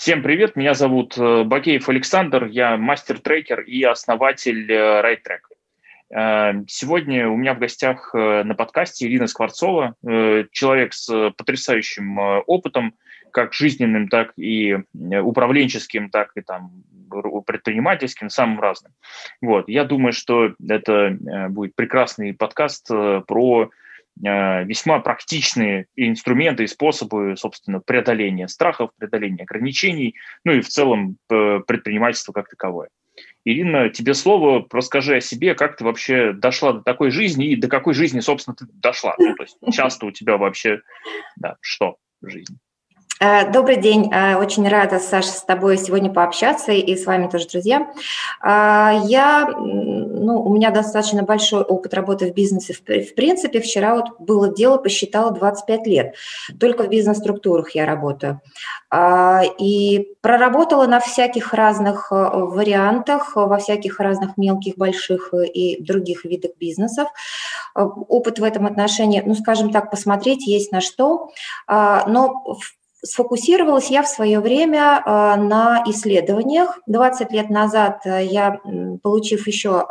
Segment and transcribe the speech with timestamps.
[0.00, 6.16] Всем привет, меня зовут э, Бакеев Александр, я мастер-трекер и основатель э, RideTrack.
[6.16, 9.96] Э, сегодня у меня в гостях на подкасте Ирина Скворцова,
[10.52, 12.94] человек с потрясающим опытом,
[13.30, 16.82] как жизненным, так и управленческим, так и там
[17.44, 18.94] предпринимательским, самым разным.
[19.42, 19.68] Вот.
[19.68, 21.14] Я думаю, что это
[21.50, 23.68] будет прекрасный подкаст про Э,
[24.22, 31.60] весьма практичные инструменты и способы, собственно, преодоления страхов, преодоления ограничений, ну и в целом э,
[31.66, 32.88] предпринимательства как таковое.
[33.44, 37.68] Ирина, тебе слово, расскажи о себе, как ты вообще дошла до такой жизни и до
[37.68, 39.14] какой жизни, собственно, ты дошла.
[39.18, 40.82] Ну, то есть часто у тебя вообще,
[41.36, 42.56] да, что в жизни?
[43.22, 44.10] Э, добрый день.
[44.10, 47.92] Э, очень рада, Саша, с тобой сегодня пообщаться и с вами тоже, друзья.
[48.42, 52.72] Э, я, ну, у меня достаточно большой опыт работы в бизнесе.
[52.72, 56.14] В принципе, вчера вот было дело, посчитала 25 лет.
[56.58, 58.40] Только в бизнес-структурах я работаю.
[59.60, 67.08] И проработала на всяких разных вариантах, во всяких разных мелких, больших и других видах бизнесов.
[67.74, 71.28] Опыт в этом отношении, ну, скажем так, посмотреть есть на что.
[71.68, 76.78] Но в Сфокусировалась я в свое время а, на исследованиях.
[76.86, 78.60] 20 лет назад э, я,
[79.02, 79.86] получив еще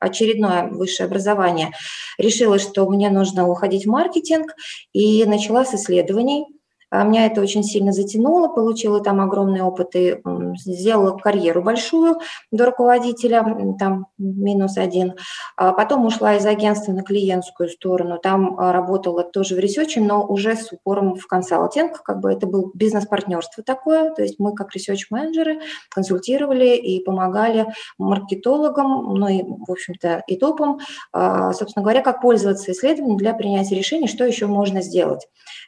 [0.00, 1.72] очередное высшее образование,
[2.18, 4.54] решила, что мне нужно уходить в маркетинг
[4.92, 6.46] и начала с исследований.
[6.90, 10.20] А меня это очень сильно затянуло, получила там огромный опыт и
[10.56, 12.18] сделала карьеру большую
[12.50, 15.14] до руководителя, там минус один.
[15.56, 20.00] А потом ушла из агентства на клиентскую сторону, там а, работала тоже в research е,
[20.00, 24.54] но уже с упором в консалтинг, как бы это был бизнес-партнерство такое, то есть мы
[24.54, 25.60] как research -менеджеры
[25.90, 27.66] консультировали и помогали
[27.98, 30.78] маркетологам, ну и, в общем-то, и топам,
[31.12, 35.26] собственно говоря, как пользоваться исследованием для принятия решений, что еще можно сделать.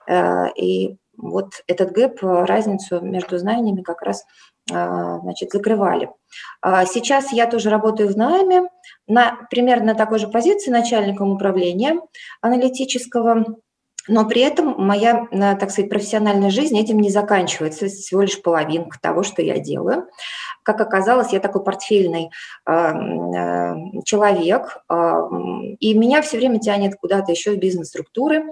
[0.09, 4.25] Э, и вот этот гэп, э, разницу между знаниями как раз
[4.71, 6.11] э, значит, закрывали.
[6.61, 8.69] А сейчас я тоже работаю в найме
[9.07, 12.01] на примерно такой же позиции начальником управления
[12.41, 13.45] аналитического,
[14.09, 19.23] но при этом моя, так сказать, профессиональная жизнь этим не заканчивается, всего лишь половинка того,
[19.23, 20.07] что я делаю.
[20.63, 22.31] Как оказалось, я такой портфельный
[22.67, 23.75] э, э,
[24.05, 25.13] человек, э,
[25.81, 28.45] и меня все время тянет куда-то еще в бизнес-структуры,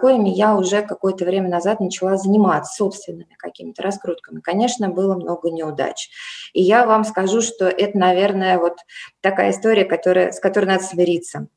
[0.00, 4.40] коими я уже какое-то время назад начала заниматься собственными какими-то раскрутками.
[4.40, 6.10] Конечно, было много неудач.
[6.52, 8.76] И я вам скажу, что это, наверное, вот
[9.20, 11.48] такая история, которая, с которой надо смириться.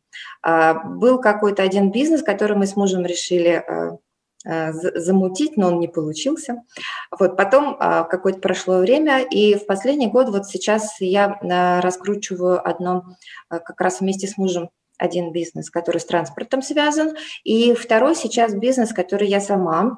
[0.44, 3.64] Был какой-то один бизнес, который мы с мужем решили
[4.46, 6.62] Э, замутить, но он не получился.
[7.18, 12.66] Вот потом а, какое-то прошло время, и в последний год вот сейчас я э, раскручиваю
[12.68, 13.06] одно
[13.50, 18.54] э, как раз вместе с мужем один бизнес, который с транспортом связан, и второй сейчас
[18.54, 19.98] бизнес, который я сама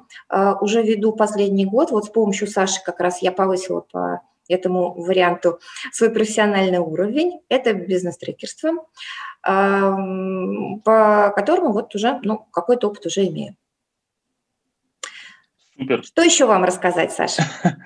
[0.60, 1.92] уже веду последний год.
[1.92, 5.60] Вот с помощью Саши как раз я повысила по этому варианту
[5.92, 7.40] свой профессиональный уровень.
[7.48, 8.86] Это бизнес-трекерство,
[9.42, 13.56] по которому вот уже ну, какой-то опыт уже имею.
[15.78, 16.02] Супер.
[16.04, 17.42] Что еще вам рассказать, Саша?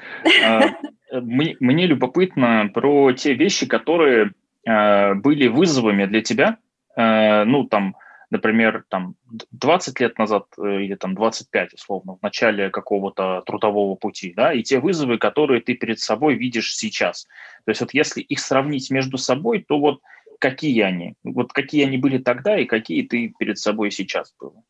[0.44, 4.32] А, мне любопытно про те вещи, которые
[4.66, 6.56] а, были вызовами для тебя.
[6.96, 7.96] А, ну, там,
[8.32, 9.14] например, там
[9.50, 14.62] 20 лет назад э, или там 25, условно, в начале какого-то трудового пути, да, и
[14.62, 17.26] те вызовы, которые ты перед собой видишь сейчас.
[17.66, 20.00] То есть вот если их сравнить между собой, то вот
[20.38, 21.14] какие они?
[21.22, 24.64] Вот какие они были тогда и какие ты перед собой сейчас был?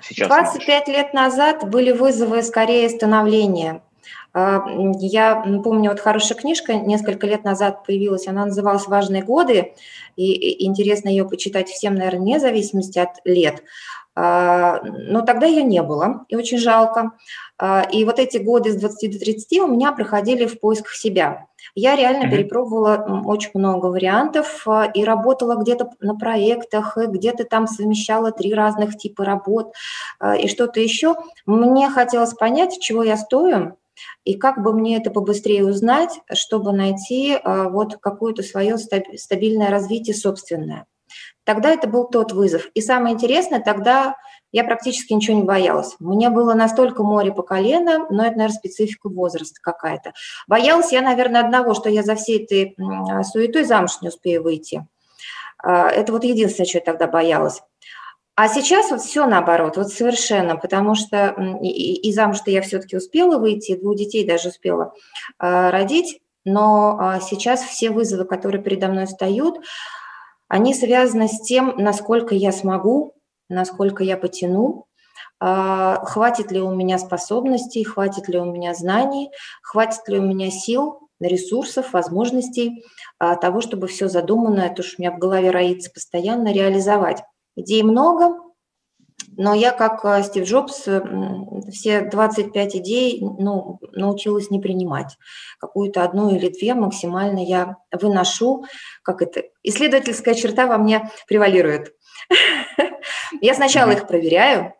[0.00, 0.28] сейчас?
[0.28, 0.96] 25 видишь?
[0.96, 3.82] лет назад были вызовы скорее становления.
[4.32, 4.64] А,
[5.00, 9.72] я помню, вот хорошая книжка несколько лет назад появилась, она называлась «Важные годы»,
[10.16, 13.62] и интересно ее почитать всем, наверное, вне зависимости от лет.
[14.16, 17.12] А, но тогда ее не было, и очень жалко.
[17.58, 21.46] А, и вот эти годы с 20 до 30 у меня проходили в поисках себя.
[21.74, 22.30] Я реально mm-hmm.
[22.30, 29.24] перепробовала очень много вариантов и работала где-то на проектах, где-то там совмещала три разных типа
[29.24, 29.72] работ
[30.38, 31.16] и что-то еще.
[31.46, 33.76] Мне хотелось понять, чего я стою,
[34.24, 40.86] и как бы мне это побыстрее узнать, чтобы найти вот какое-то свое стабильное развитие собственное.
[41.44, 42.68] Тогда это был тот вызов.
[42.74, 44.14] И самое интересное, тогда
[44.52, 45.96] я практически ничего не боялась.
[45.98, 50.12] Мне было настолько море по колено, но это, наверное, специфика возраста какая-то.
[50.46, 52.76] Боялась я, наверное, одного, что я за всей этой
[53.24, 54.86] суетой замуж не успею выйти.
[55.62, 57.62] А, это вот единственное, что я тогда боялась.
[58.42, 63.36] А сейчас вот все наоборот, вот совершенно, потому что и, и замуж-то я все-таки успела
[63.36, 64.94] выйти, двух детей даже успела
[65.38, 69.58] э, родить, но э, сейчас все вызовы, которые передо мной встают,
[70.48, 73.14] они связаны с тем, насколько я смогу,
[73.50, 74.86] насколько я потяну,
[75.38, 79.30] а, хватит ли у меня способностей, хватит ли у меня знаний,
[79.62, 82.86] хватит ли у меня сил, ресурсов, возможностей
[83.18, 87.22] а, того, чтобы все задуманное, то, что у меня в голове роится, постоянно реализовать.
[87.56, 88.36] Идей много,
[89.36, 90.86] но я, как э, Стив Джобс,
[91.70, 95.16] все 25 идей ну, научилась не принимать.
[95.58, 98.64] Какую-то одну или две максимально я выношу.
[99.02, 99.42] Как это?
[99.62, 101.94] Исследовательская черта во мне превалирует.
[103.40, 104.74] Я сначала их проверяю,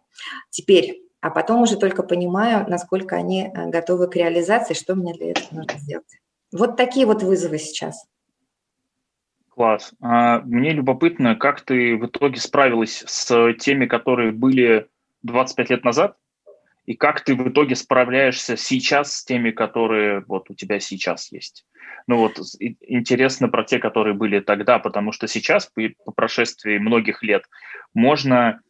[0.50, 5.30] теперь, а потом уже только понимаю, насколько они э, готовы к реализации, что мне для
[5.30, 6.20] этого нужно сделать.
[6.52, 8.04] Вот такие вот вызовы сейчас.
[9.60, 9.92] Класс.
[10.00, 14.88] А мне любопытно, как ты в итоге справилась с теми, которые были
[15.22, 16.16] 25 лет назад,
[16.86, 21.66] и как ты в итоге справляешься сейчас с теми, которые вот у тебя сейчас есть.
[22.06, 22.38] Ну вот
[22.80, 27.44] интересно про те, которые были тогда, потому что сейчас, по, по прошествии многих лет,
[27.92, 28.62] можно,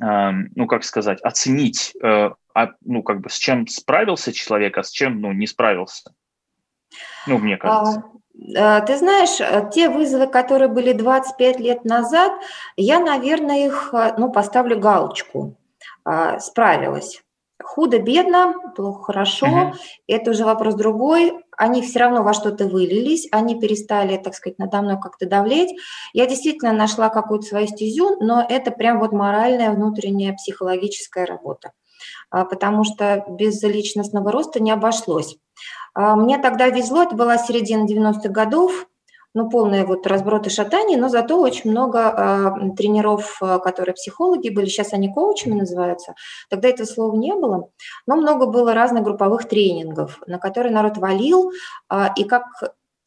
[0.00, 4.84] э, ну как сказать, оценить, э, а, ну как бы с чем справился человек, а
[4.84, 6.14] с чем ну не справился.
[7.26, 8.04] Ну, мне кажется.
[8.06, 8.18] А,
[8.54, 12.32] ты знаешь, э, те вызовы, которые были 25 лет назад,
[12.76, 15.56] я, наверное, их э, ну, поставлю галочку.
[16.38, 17.22] Справилась.
[17.62, 19.72] Худо-бедно, плохо-хорошо, угу.
[20.06, 21.44] это уже вопрос другой.
[21.54, 25.76] Они все равно во что-то вылились, они перестали, так сказать, надо мной как-то давлеть.
[26.14, 31.72] Я действительно нашла какую-то свою стезю, но это прям вот моральная, внутренняя, психологическая работа.
[32.30, 35.36] Потому что без личностного роста не обошлось.
[35.94, 38.86] А, мне тогда везло, это была середина 90-х годов,
[39.34, 44.92] ну, полные вот разброты шатаний, но зато очень много э, тренеров, которые психологи были, сейчас
[44.94, 46.14] они коучами называются,
[46.48, 47.68] тогда этого слова не было,
[48.06, 51.52] но много было разных групповых тренингов, на которые народ валил,
[51.92, 52.44] э, и как,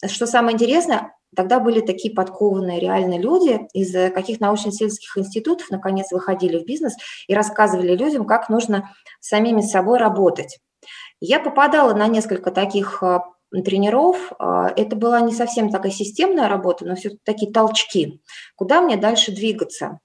[0.05, 6.59] что самое интересное, тогда были такие подкованные реальные люди из каких научно-исследовательских институтов, наконец, выходили
[6.59, 6.95] в бизнес
[7.27, 10.59] и рассказывали людям, как нужно самими собой работать.
[11.21, 14.33] Я попадала на несколько таких а, тренеров.
[14.39, 18.21] А, это была не совсем такая системная работа, но все такие толчки.
[18.55, 19.99] Куда мне дальше двигаться?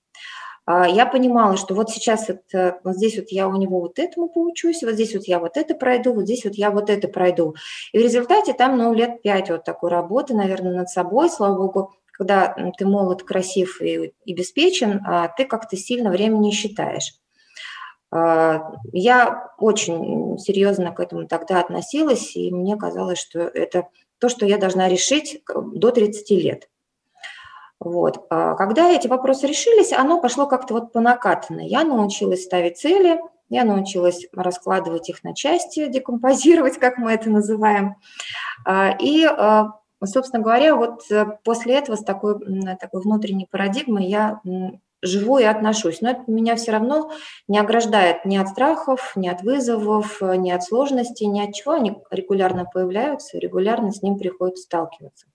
[0.67, 3.99] А, я понимала, что вот сейчас вот, э, вот здесь вот я у него вот
[3.99, 7.09] этому поучусь, вот здесь вот я вот это пройду, вот здесь вот я вот это
[7.09, 7.55] пройду.
[7.93, 11.95] И в результате там, ну, лет пять вот такой работы, наверное, над собой, слава богу,
[12.13, 17.15] когда ты молод, красив и, и обеспечен, а ты как-то сильно времени считаешь.
[18.11, 23.89] А, я очень серьезно к этому тогда относилась, и мне казалось, что это
[24.19, 26.69] то, что я должна решить до 30 лет.
[27.79, 28.25] Вот.
[28.31, 31.67] А когда эти вопросы решились, оно пошло как-то вот по накатанной.
[31.67, 37.97] Я научилась ставить цели, я научилась раскладывать их на части, декомпозировать, как мы это называем.
[38.65, 39.29] А, и,
[40.05, 42.39] собственно говоря, вот э, после этого с такой,
[42.81, 44.41] такой внутренней парадигмой я
[45.03, 46.01] живу и отношусь.
[46.01, 47.13] Но это меня все равно
[47.49, 51.73] не ограждает ни от страхов, ни от вызовов, ни от сложностей, ни от чего.
[51.73, 55.27] Они регулярно появляются, регулярно с ним приходится сталкиваться.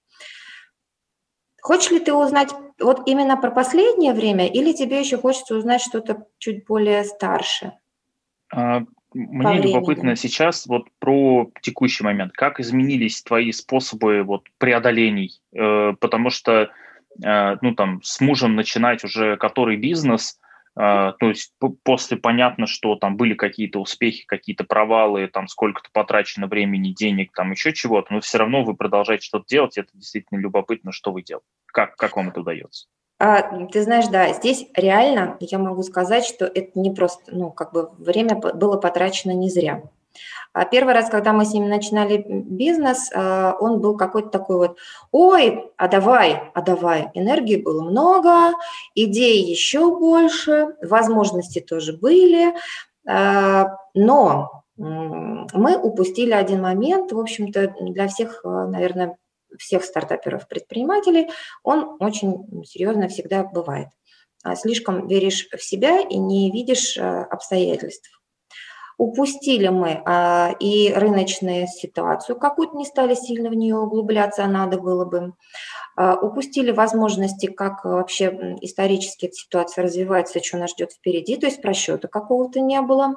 [1.62, 2.50] Хочешь ли ты узнать
[2.80, 7.74] вот именно про последнее время, или тебе еще хочется узнать что-то чуть более старше?
[8.52, 8.82] А,
[9.14, 12.32] мне любопытно сейчас вот про текущий момент.
[12.34, 15.40] Как изменились твои способы вот преодолений?
[15.54, 16.72] Э, потому что
[17.20, 20.40] ну, там, с мужем начинать уже который бизнес,
[20.76, 21.54] э, то есть
[21.84, 27.52] после понятно, что там были какие-то успехи, какие-то провалы, там сколько-то потрачено времени, денег, там
[27.52, 31.48] еще чего-то, но все равно вы продолжаете что-то делать, это действительно любопытно, что вы делаете.
[31.68, 32.88] Как, как вам это удается?
[33.20, 37.72] А, ты знаешь, да, здесь реально я могу сказать, что это не просто, ну, как
[37.72, 39.84] бы время было потрачено не зря.
[40.54, 44.78] А первый раз, когда мы с ними начинали бизнес, а, он был какой-то такой вот,
[45.12, 47.10] ой, а давай, а давай.
[47.14, 48.54] Энергии было много,
[48.94, 52.54] идей еще больше, возможности тоже были,
[53.08, 59.18] а, но мы упустили один момент, в общем-то, для всех, наверное,
[59.58, 61.30] всех стартаперов, предпринимателей,
[61.64, 63.90] он очень серьезно всегда бывает.
[64.56, 68.21] Слишком веришь в себя и не видишь обстоятельств.
[69.02, 74.78] Упустили мы а, и рыночную ситуацию, какую-то не стали сильно в нее углубляться, а надо
[74.78, 75.34] было бы.
[75.98, 81.64] А, упустили возможности, как вообще исторически эта ситуация развивается, что нас ждет впереди, то есть
[81.64, 83.16] просчета какого-то не было.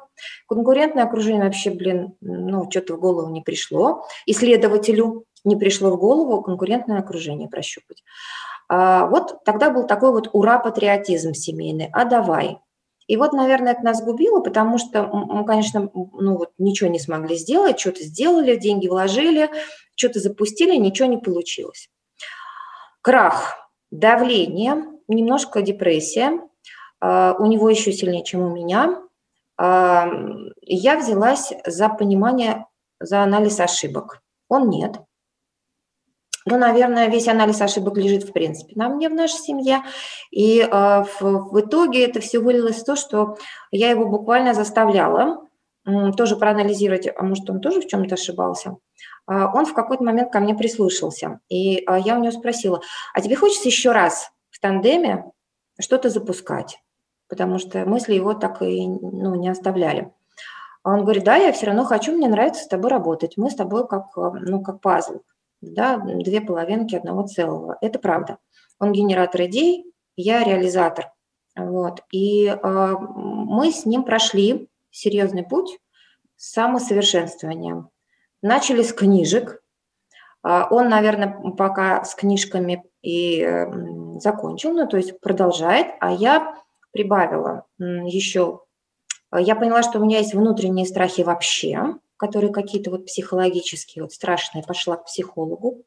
[0.49, 4.07] Конкурентное окружение вообще, блин, ну, что-то в голову не пришло.
[4.25, 8.03] Исследователю не пришло в голову конкурентное окружение прощупать.
[8.71, 11.91] А, вот тогда был такой вот ура-патриотизм семейный.
[11.93, 12.57] А давай,
[13.07, 17.37] и вот, наверное, это нас губило, потому что мы, конечно, ну вот ничего не смогли
[17.37, 19.51] сделать, что-то сделали, деньги вложили,
[19.95, 21.91] что-то запустили, ничего не получилось.
[23.03, 26.41] Крах, давление, немножко депрессия,
[27.01, 29.01] а, у него еще сильнее, чем у меня.
[29.57, 32.67] я взялась за понимание,
[32.99, 34.23] за анализ ошибок.
[34.49, 34.97] Он нет.
[36.47, 39.83] Ну, наверное, весь анализ ошибок лежит, в принципе, на мне в нашей семье.
[40.31, 43.39] И э, в, в итоге это все вылилось в то, что
[43.71, 45.49] я его буквально заставляла
[45.87, 48.77] э, тоже проанализировать, а может, он тоже в чем-то ошибался.
[49.27, 51.41] Э, он в какой-то момент ко мне прислушался.
[51.49, 52.83] И э, я у него спросила,
[53.15, 55.25] а тебе хочется еще раз в тандеме
[55.81, 56.79] что-то запускать?
[57.27, 60.13] Потому что мысли его так и ну, не оставляли.
[60.83, 63.39] Он говорит, да, я все равно хочу, мне нравится с тобой работать.
[63.39, 65.21] Мы с тобой как, ну, как пазл
[65.61, 67.79] да, две половинки одного целого.
[67.81, 68.39] Это правда.
[68.79, 71.13] Он генератор идей, я реализатор.
[71.57, 72.03] Вот.
[72.11, 72.57] И э,
[73.01, 75.79] мы с ним прошли серьезный путь
[76.37, 77.91] с самосовершенствованием.
[78.43, 79.63] Начали с книжек.
[80.47, 83.47] Э, он, наверное, пока с книжками и
[84.21, 86.57] закончил, ну, то есть продолжает, а я
[86.91, 88.63] прибавила еще.
[89.37, 94.65] Я поняла, что у меня есть внутренние страхи вообще, которые какие-то вот психологические, вот страшные,
[94.65, 95.85] пошла к психологу.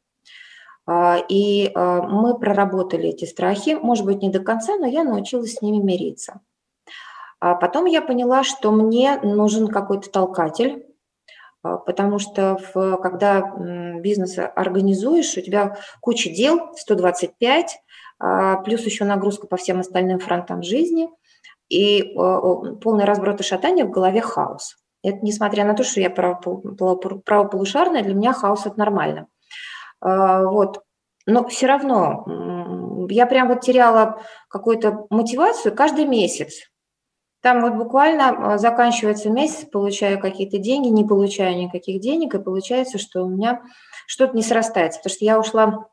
[0.86, 5.54] А, и а, мы проработали эти страхи, может быть, не до конца, но я научилась
[5.54, 6.40] с ними мириться.
[7.40, 10.86] А потом я поняла, что мне нужен какой-то толкатель,
[11.62, 13.54] потому что в, когда
[14.00, 17.78] бизнес организуешь, у тебя куча дел, 125,
[18.64, 21.08] плюс еще нагрузка по всем остальным фронтам жизни,
[21.68, 24.76] и полный разброд и шатание в голове хаос.
[25.02, 29.28] Это несмотря на то, что я правополушарная, для меня хаос это нормально.
[30.00, 30.82] А, вот.
[31.26, 32.24] Но все равно
[33.10, 36.70] я прям вот теряла какую-то мотивацию каждый месяц.
[37.40, 42.98] Там вот буквально а, заканчивается месяц, получаю какие-то деньги, не получаю никаких денег, и получается,
[42.98, 43.62] что у меня
[44.06, 44.98] что-то не срастается.
[44.98, 45.88] Потому что я ушла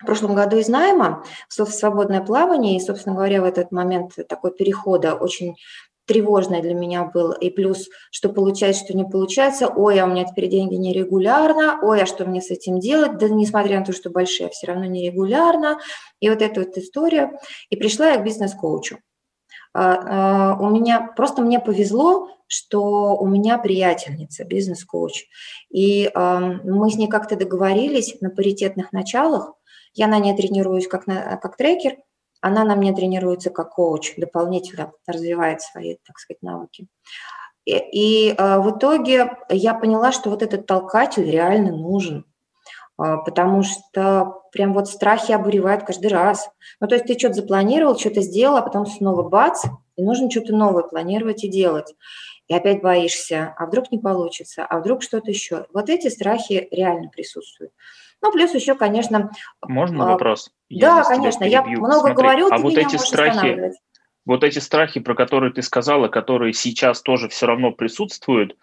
[0.00, 4.52] в прошлом году из найма в свободное плавание, и, собственно говоря, в этот момент такой
[4.52, 5.56] перехода очень
[6.08, 7.34] тревожное для меня было.
[7.34, 9.68] И плюс, что получается, что не получается.
[9.68, 11.78] Ой, а у меня теперь деньги нерегулярно.
[11.82, 13.18] Ой, а что мне с этим делать?
[13.18, 15.78] Да несмотря на то, что большие, все равно нерегулярно.
[16.20, 17.38] И вот эта вот история.
[17.70, 18.98] И пришла я к бизнес-коучу.
[19.74, 25.26] А, а, у меня, просто мне повезло, что у меня приятельница, бизнес-коуч.
[25.70, 29.52] И мы с ней как-то договорились на паритетных началах.
[29.92, 31.98] Я на ней тренируюсь как, на, как трекер–
[32.40, 36.86] она на мне тренируется как коуч, дополнительно развивает свои, так сказать, навыки.
[37.64, 42.24] И, и э, в итоге я поняла, что вот этот толкатель реально нужен,
[42.98, 46.48] э, потому что прям вот страхи обуревают каждый раз.
[46.80, 49.64] Ну, то есть ты что-то запланировал, что-то сделал, а потом снова бац,
[49.96, 51.94] и нужно что-то новое планировать и делать.
[52.46, 55.66] И опять боишься, а вдруг не получится, а вдруг что-то еще.
[55.74, 57.72] Вот эти страхи реально присутствуют.
[58.22, 59.30] Ну, плюс еще, конечно...
[59.66, 60.50] Можно а, вопрос?
[60.68, 63.72] Я да, конечно, я много Смотри, говорю, а вот эти страхи,
[64.26, 68.56] вот эти страхи, про которые ты сказала, которые сейчас тоже все равно присутствуют,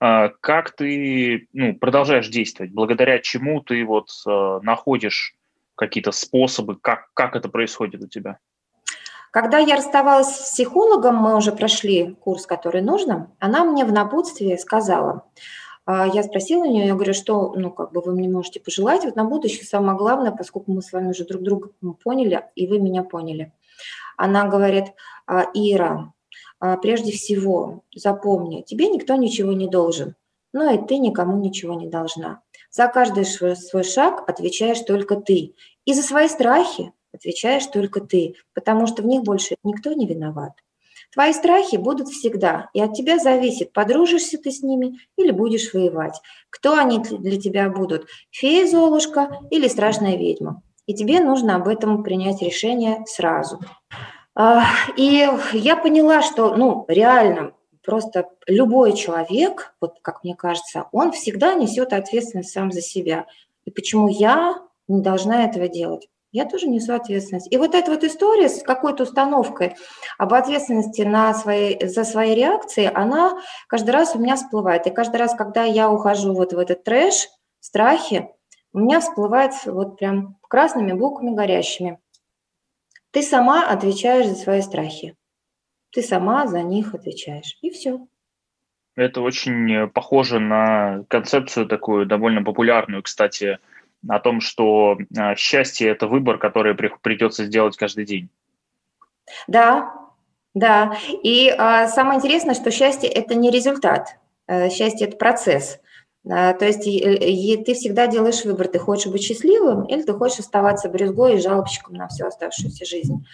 [0.00, 2.72] а, как ты ну, продолжаешь действовать?
[2.72, 5.34] Благодаря чему ты вот а, находишь
[5.74, 8.38] какие-то способы, как, как это происходит у тебя?
[9.30, 14.56] Когда я расставалась с психологом, мы уже прошли курс, который нужно, она мне в напутствии
[14.56, 15.26] сказала,
[15.88, 19.16] я спросила у нее, я говорю, что, ну, как бы вы мне можете пожелать вот
[19.16, 21.70] на будущее самое главное, поскольку мы с вами уже друг друга
[22.04, 23.52] поняли, и вы меня поняли.
[24.18, 24.86] Она говорит,
[25.26, 26.12] «А, Ира,
[26.60, 30.14] а, прежде всего запомни, тебе никто ничего не должен,
[30.52, 32.42] но и ты никому ничего не должна.
[32.70, 35.54] За каждый свой шаг отвечаешь только ты.
[35.84, 40.52] И за свои страхи отвечаешь только ты, потому что в них больше никто не виноват.
[41.18, 46.20] Твои страхи будут всегда, и от тебя зависит, подружишься ты с ними или будешь воевать.
[46.48, 50.62] Кто они для тебя будут, фея Золушка или страшная ведьма.
[50.86, 53.58] И тебе нужно об этом принять решение сразу.
[54.36, 54.62] А,
[54.96, 57.50] и я поняла, что, ну, реально,
[57.84, 63.26] просто любой человек, вот как мне кажется, он всегда несет ответственность сам за себя.
[63.64, 66.08] И почему я не должна этого делать?
[66.30, 67.50] Я тоже несу ответственность.
[67.52, 69.76] И вот эта вот история с какой-то установкой
[70.18, 74.86] об ответственности на свои, за свои реакции, она каждый раз у меня всплывает.
[74.86, 77.28] И каждый раз, когда я ухожу вот в этот трэш,
[77.60, 78.28] страхи,
[78.72, 81.98] у меня всплывает вот прям красными буквами горящими.
[83.10, 85.16] Ты сама отвечаешь за свои страхи.
[85.92, 87.56] Ты сама за них отвечаешь.
[87.62, 88.06] И все.
[88.94, 93.58] Это очень похоже на концепцию такую довольно популярную, кстати,
[94.06, 98.28] о том, что а, счастье– это выбор, который придется сделать каждый день.
[99.46, 99.94] Да,
[100.54, 100.96] да.
[101.22, 105.80] И а, самое интересное, что счастье– это не результат, э, счастье– это процесс.
[106.30, 110.12] А, то есть и, и ты всегда делаешь выбор, ты хочешь быть счастливым или ты
[110.12, 113.24] хочешь оставаться брюзгой и жалобщиком на всю оставшуюся жизнь.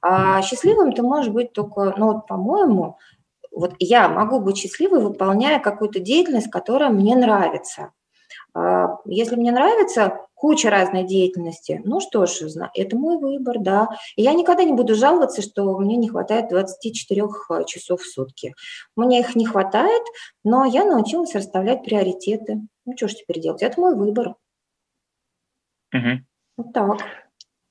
[0.00, 2.96] А счастливым ты можешь быть только, ну вот, по-моему,
[3.52, 7.92] вот я могу быть счастливой, выполняя какую-то деятельность, которая мне нравится.
[8.54, 12.40] А, если мне нравится куча разной деятельности, ну что ж,
[12.74, 13.88] это мой выбор, да.
[14.16, 18.54] И я никогда не буду жаловаться, что мне не хватает 24 а, часов в сутки.
[18.96, 20.02] Мне их не хватает,
[20.44, 22.60] но я научилась расставлять приоритеты.
[22.84, 23.62] Ну что ж теперь делать?
[23.62, 24.34] Это мой выбор.
[25.92, 26.20] Угу.
[26.58, 26.98] Вот так.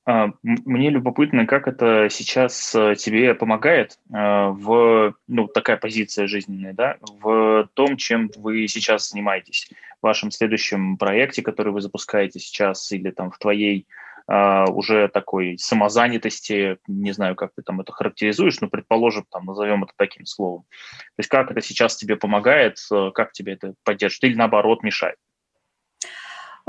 [0.08, 6.72] А, мне любопытно, как это сейчас э, тебе помогает э, в, ну, такая позиция жизненная,
[6.72, 9.68] да, в том, чем вы сейчас занимаетесь,
[10.02, 13.86] вашем следующем проекте, который вы запускаете сейчас, или там в твоей
[14.30, 19.84] uh, уже такой самозанятости, не знаю, как ты там это характеризуешь, но предположим, там, назовем
[19.84, 20.62] это таким словом.
[21.16, 25.16] То есть как это сейчас тебе помогает, э, как тебе это поддерживает или наоборот мешает?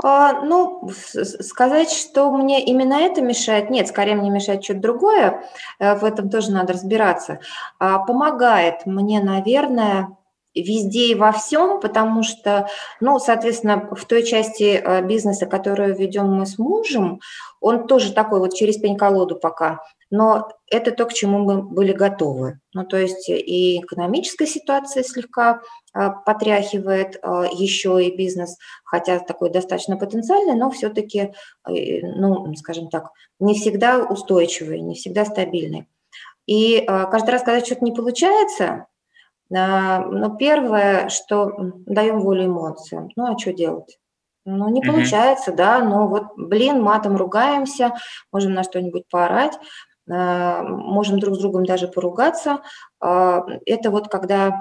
[0.02, 5.44] А, ну, сказать, что мне именно это мешает, нет, скорее мне мешает что-то другое,
[5.78, 7.40] э, в этом тоже надо разбираться.
[7.78, 10.16] А, помогает мне, наверное,
[10.54, 12.68] везде и во всем, потому что,
[13.00, 17.20] ну, соответственно, в той части э, бизнеса, которую ведем мы с мужем,
[17.60, 19.80] он тоже такой вот через пень-колоду пока
[20.10, 22.58] но это то, к чему мы были готовы.
[22.74, 29.50] Ну, то есть и экономическая ситуация слегка а, потряхивает а, еще и бизнес, хотя такой
[29.50, 31.32] достаточно потенциальный, но все-таки,
[31.68, 35.88] э, ну, скажем так, не всегда устойчивый, не всегда стабильный.
[36.46, 38.86] И каждый раз, когда что-то не получается,
[39.50, 41.52] ну, первое, что
[41.86, 43.10] даем волю эмоциям.
[43.16, 43.98] Ну, а что делать?
[44.44, 47.94] Ну, не получается, да, но вот, блин, матом ругаемся,
[48.32, 49.58] можем на что-нибудь поорать,
[50.10, 52.62] Э, можем друг с другом даже поругаться.
[53.00, 54.58] А, это вот когда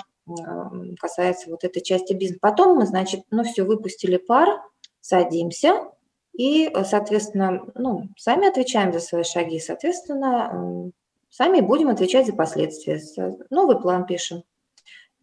[1.00, 2.38] касается вот этой части бизнеса.
[2.39, 4.62] Потом мы, значит, ну все, выпустили пар,
[5.01, 5.89] садимся
[6.34, 10.91] и, соответственно, ну, сами отвечаем за свои шаги, соответственно,
[11.31, 13.01] сами будем отвечать за последствия.
[13.50, 14.43] Новый план пишем,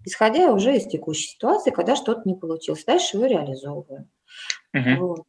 [0.07, 2.85] исходя уже из текущей ситуации, когда что-то не получилось.
[2.85, 4.09] Дальше его реализовываем.
[4.75, 4.97] Uh-huh.
[4.99, 5.27] Вот.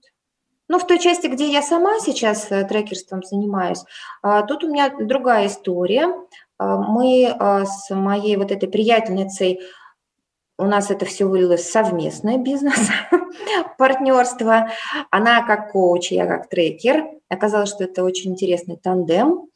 [0.69, 3.83] Ну, в той части, где я сама сейчас э, трекерством занимаюсь,
[4.22, 6.13] а, тут у меня другая история.
[6.57, 9.61] А, мы а, с моей вот этой приятельницей,
[10.57, 12.90] у нас это все вылилось в совместный бизнес,
[13.77, 14.70] партнерство.
[15.09, 17.05] Она как коуч, я как трекер.
[17.29, 19.50] Оказалось, что это очень интересный тандем.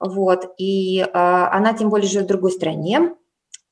[0.00, 0.54] Вот.
[0.56, 3.14] И она тем более живет в другой стране.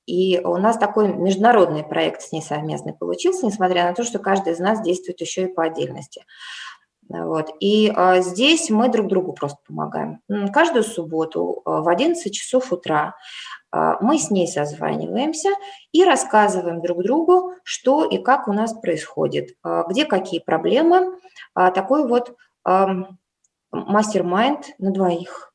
[0.06, 4.52] И у нас такой международный проект с ней совместный получился, несмотря на то, что каждый
[4.52, 6.24] из нас действует еще и по отдельности.
[7.08, 7.50] Вот.
[7.60, 10.20] И а, здесь мы друг другу просто помогаем.
[10.52, 13.14] Каждую субботу а, в 11 часов утра
[13.76, 15.50] а, мы с ней созваниваемся
[15.92, 21.18] и рассказываем друг другу, что и как у нас происходит, а, где какие проблемы.
[21.54, 22.34] А, такой вот
[23.70, 25.45] мастер-майнд на двоих.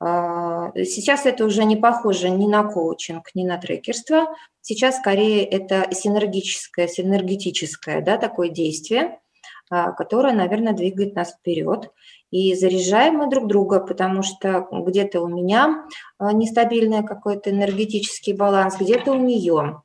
[0.00, 4.34] А, сейчас это уже не похоже ни на коучинг, ни на трекерство.
[4.60, 9.20] Сейчас скорее это синергическое, синергетическое да, такое действие–
[9.72, 11.92] а, которая, наверное, двигает нас вперед.
[12.32, 15.84] И заряжаем мы друг друга, потому что где-то у меня
[16.18, 19.82] а, нестабильный какой-то энергетический баланс, где-то у нее.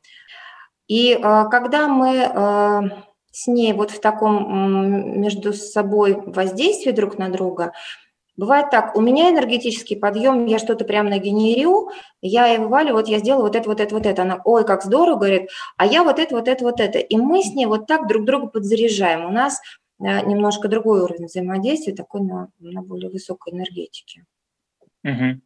[0.87, 3.01] И когда мы
[3.31, 7.73] с ней вот в таком между собой воздействии друг на друга,
[8.37, 11.89] Бывает так, у меня энергетический подъем, я что-то прям нагенерю,
[12.21, 14.23] я и вывалю, вот я сделала вот это, вот это, вот это.
[14.23, 16.99] Она, ой, как здорово, говорит, а я вот это, вот это, вот это.
[16.99, 19.25] И мы с ней вот так друг друга подзаряжаем.
[19.25, 19.61] У нас
[19.99, 24.25] э, немножко другой уровень взаимодействия, такой на, на более высокой энергетике.
[25.03, 25.39] Угу.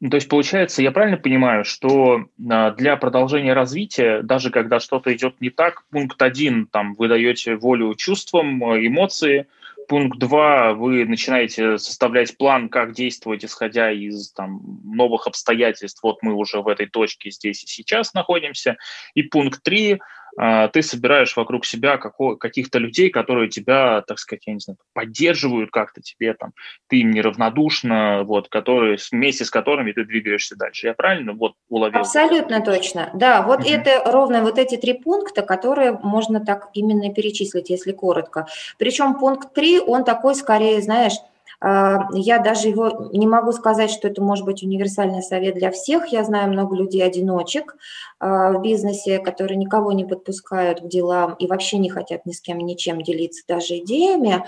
[0.00, 5.14] Ну, то есть, получается, я правильно понимаю, что а, для продолжения развития, даже когда что-то
[5.14, 9.46] идет не так, пункт один, там, вы даете волю чувствам, э, эмоции,
[9.86, 16.02] пункт 2, вы начинаете составлять план, как действовать, исходя из там, новых обстоятельств.
[16.02, 18.76] Вот мы уже в этой точке здесь и сейчас находимся.
[19.14, 19.98] И пункт 3, а,
[20.36, 26.02] ты собираешь вокруг себя каких-то людей, которые тебя, так сказать, я не знаю, поддерживают как-то
[26.02, 26.52] тебе, там,
[26.88, 30.88] ты им неравнодушна, вот, которые, вместе с которыми ты двигаешься дальше.
[30.88, 32.00] Я правильно вот уловил?
[32.00, 33.42] Абсолютно точно, да.
[33.42, 33.68] Вот угу.
[33.68, 38.46] это ровно вот эти три пункта, которые можно так именно перечислить, если коротко.
[38.78, 44.08] Причем пункт три, он такой скорее, знаешь, а, я даже его не могу сказать, что
[44.08, 46.08] это может быть универсальный совет для всех.
[46.08, 47.76] Я знаю много людей-одиночек
[48.18, 52.40] а, в бизнесе, которые никого не подпускают к делам и вообще не хотят ни с
[52.40, 54.44] кем ничем делиться, даже идеями.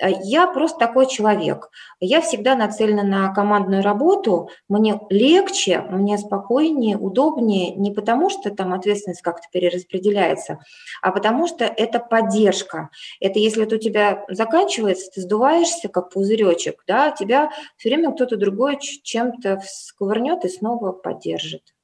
[0.00, 1.70] А, я просто такой человек.
[2.00, 4.50] Я всегда нацелена на командную работу.
[4.68, 10.58] Мне легче, мне спокойнее, удобнее, не потому что там ответственность как-то перераспределяется,
[11.02, 12.90] а потому что это поддержка.
[13.20, 18.36] Это если вот у тебя заканчивается, ты сдуваешься, как пузыречек, да, тебя все время кто-то
[18.36, 21.74] другой чем-то сковырнет и снова поддержит.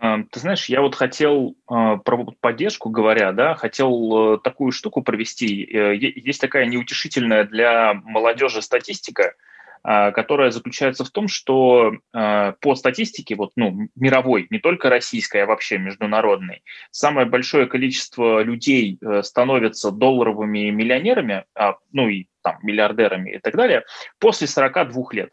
[0.00, 5.46] Ты знаешь, я вот хотел про поддержку говоря, да, хотел такую штуку провести.
[5.56, 9.34] Есть такая неутешительная для молодежи статистика–
[9.84, 15.76] которая заключается в том, что по статистике, вот, ну, мировой, не только российской, а вообще
[15.76, 23.38] международной, самое большое количество людей э, становятся долларовыми миллионерами, а, ну и там миллиардерами и
[23.38, 23.84] так далее,
[24.18, 25.30] после 42 лет.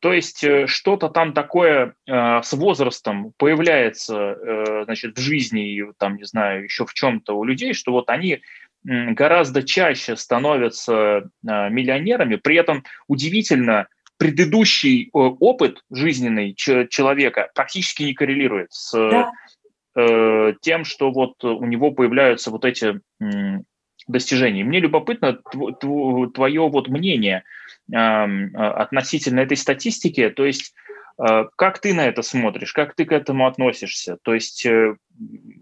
[0.00, 6.16] То есть э, что-то там такое э, с возрастом появляется, э, значит, в жизни, там,
[6.16, 8.40] не знаю, еще в чем-то у людей, что вот они
[8.82, 12.36] гораздо чаще становятся а, миллионерами.
[12.36, 19.32] При этом удивительно, предыдущий опыт жизненный человека практически не коррелирует с да.
[19.96, 23.00] Э, тем, что вот у него появляются вот эти
[24.10, 24.64] достижения.
[24.64, 25.40] Мне любопытно
[26.34, 27.44] твое вот мнение
[27.92, 30.28] относительно этой статистики.
[30.30, 30.74] То есть
[31.20, 32.72] Э, как ты на это смотришь?
[32.72, 34.16] Как ты к этому относишься?
[34.22, 34.96] То есть э,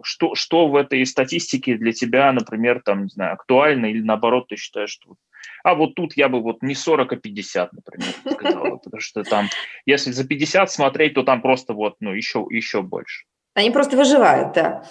[0.02, 4.56] что, что в этой статистике для тебя, например, там, не знаю, актуально или наоборот ты
[4.56, 5.16] считаешь, что
[5.64, 9.48] а вот тут я бы вот не 40, а 50, например, сказала, потому что там,
[9.86, 13.24] если за 50 смотреть, то там просто вот, ну, еще, еще больше.
[13.58, 14.84] Они просто выживают, да.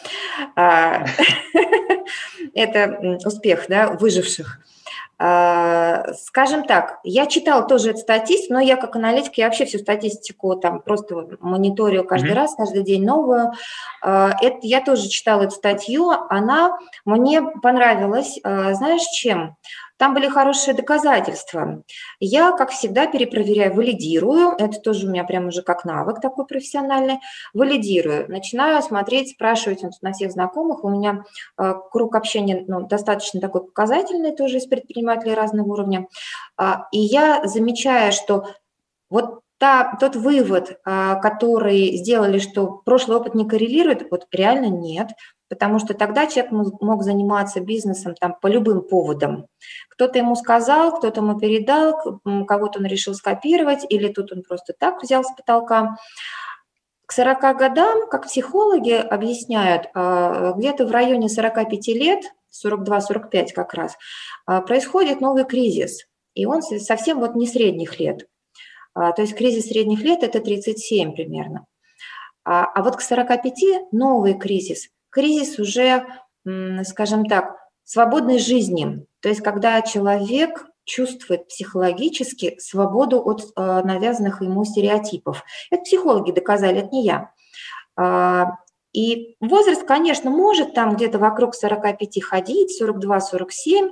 [0.58, 1.06] А,
[2.53, 4.60] это успех, да, выживших.
[5.17, 9.77] А, скажем так, я читала тоже эту статистику, но я как аналитик, я вообще всю
[9.80, 12.36] статистику там просто мониторю каждый mm-hmm.
[12.36, 13.53] раз, каждый день новую.
[14.01, 19.56] А, это, я тоже читала эту статью, она мне понравилась, знаешь, чем?
[19.97, 21.83] Там были хорошие доказательства.
[22.19, 24.53] Я, как всегда, перепроверяю, валидирую.
[24.57, 27.19] Это тоже у меня прям уже как навык такой профессиональный.
[27.53, 28.29] Валидирую.
[28.29, 30.83] Начинаю смотреть, спрашивать на всех знакомых.
[30.83, 31.23] У меня
[31.57, 36.07] э, круг общения ну, достаточно такой показательный тоже из предпринимателей разного уровня.
[36.60, 38.47] Э, и я замечаю, что
[39.10, 45.10] вот та, тот вывод, а, который сделали, что прошлый опыт не коррелирует, вот реально нет
[45.49, 49.47] потому что тогда человек мог заниматься бизнесом там по любым поводам.
[49.89, 55.01] Кто-то ему сказал, кто-то ему передал, кого-то он решил скопировать, или тут он просто так
[55.01, 55.97] взял с потолка.
[57.05, 63.95] К 40 годам, как психологи объясняют, а, где-то в районе 45 лет, 42-45 как раз,
[64.45, 66.05] а, происходит новый кризис.
[66.33, 68.27] И он совсем вот не средних лет.
[68.93, 71.65] А, то есть кризис средних лет– это 37 примерно.
[72.43, 76.06] А вот к 45 новый кризис– кризис уже,
[76.84, 79.03] скажем так, свободной жизни.
[79.19, 85.43] То есть когда человек чувствует психологически свободу от э, навязанных ему стереотипов.
[85.69, 87.32] Это психологи доказали, это не я.
[87.97, 88.51] А,
[88.93, 93.89] и возраст, конечно, может там где-то вокруг 45 ходить, 42-47,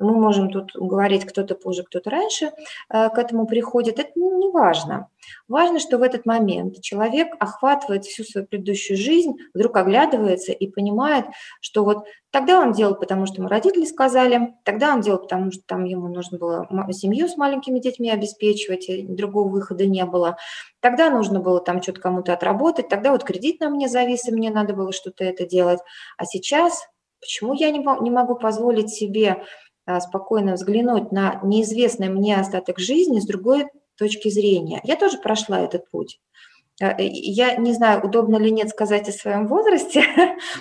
[0.00, 2.52] мы можем тут говорить, кто-то позже, кто-то раньше
[2.90, 3.98] э, к этому приходит.
[3.98, 5.08] Это не важно.
[5.46, 11.26] Важно, что в этот момент человек охватывает всю свою предыдущую жизнь, вдруг оглядывается и понимает,
[11.60, 15.62] что вот тогда он делал, потому что ему родители сказали, тогда он делал, потому что
[15.66, 20.36] там ему нужно было семью с маленькими детьми обеспечивать, и другого выхода не было.
[20.80, 24.50] Тогда нужно было там что-то кому-то отработать, тогда вот кредит на мне завис, и мне
[24.50, 25.80] надо было что-то это делать.
[26.16, 26.86] А сейчас
[27.20, 29.42] почему я не могу позволить себе
[30.00, 34.80] спокойно взглянуть на неизвестный мне остаток жизни с другой точки зрения.
[34.84, 36.20] Я тоже прошла этот путь.
[36.80, 40.04] А, я не знаю, удобно ли нет сказать о своем возрасте,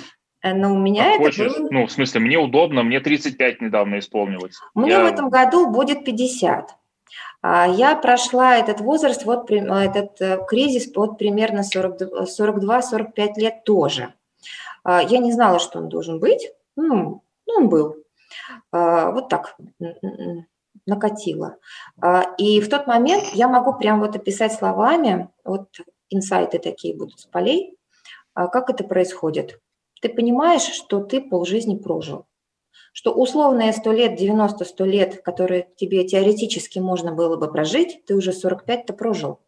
[0.43, 1.69] но у меня а это было...
[1.69, 4.57] Ну, в смысле, мне удобно, мне 35 недавно исполнилось.
[4.73, 5.03] Мне я...
[5.03, 6.75] в этом году будет 50.
[7.43, 14.13] Я прошла этот возраст, вот этот э, кризис под примерно 42-45 лет тоже.
[14.83, 17.95] Я не знала, что он должен быть, ну, ну он был.
[18.71, 19.58] А, вот так
[20.86, 21.58] накатило.
[22.02, 25.69] А, и в тот момент я могу прям вот описать словами, вот
[26.10, 27.78] инсайты такие будут с полей,
[28.34, 29.60] а, как это происходит.
[30.02, 32.26] Ты понимаешь, что ты полжизни прожил,
[32.93, 38.32] что условные 100 лет, 90-100 лет, которые тебе теоретически можно было бы прожить, ты уже
[38.32, 39.39] 45-то прожил.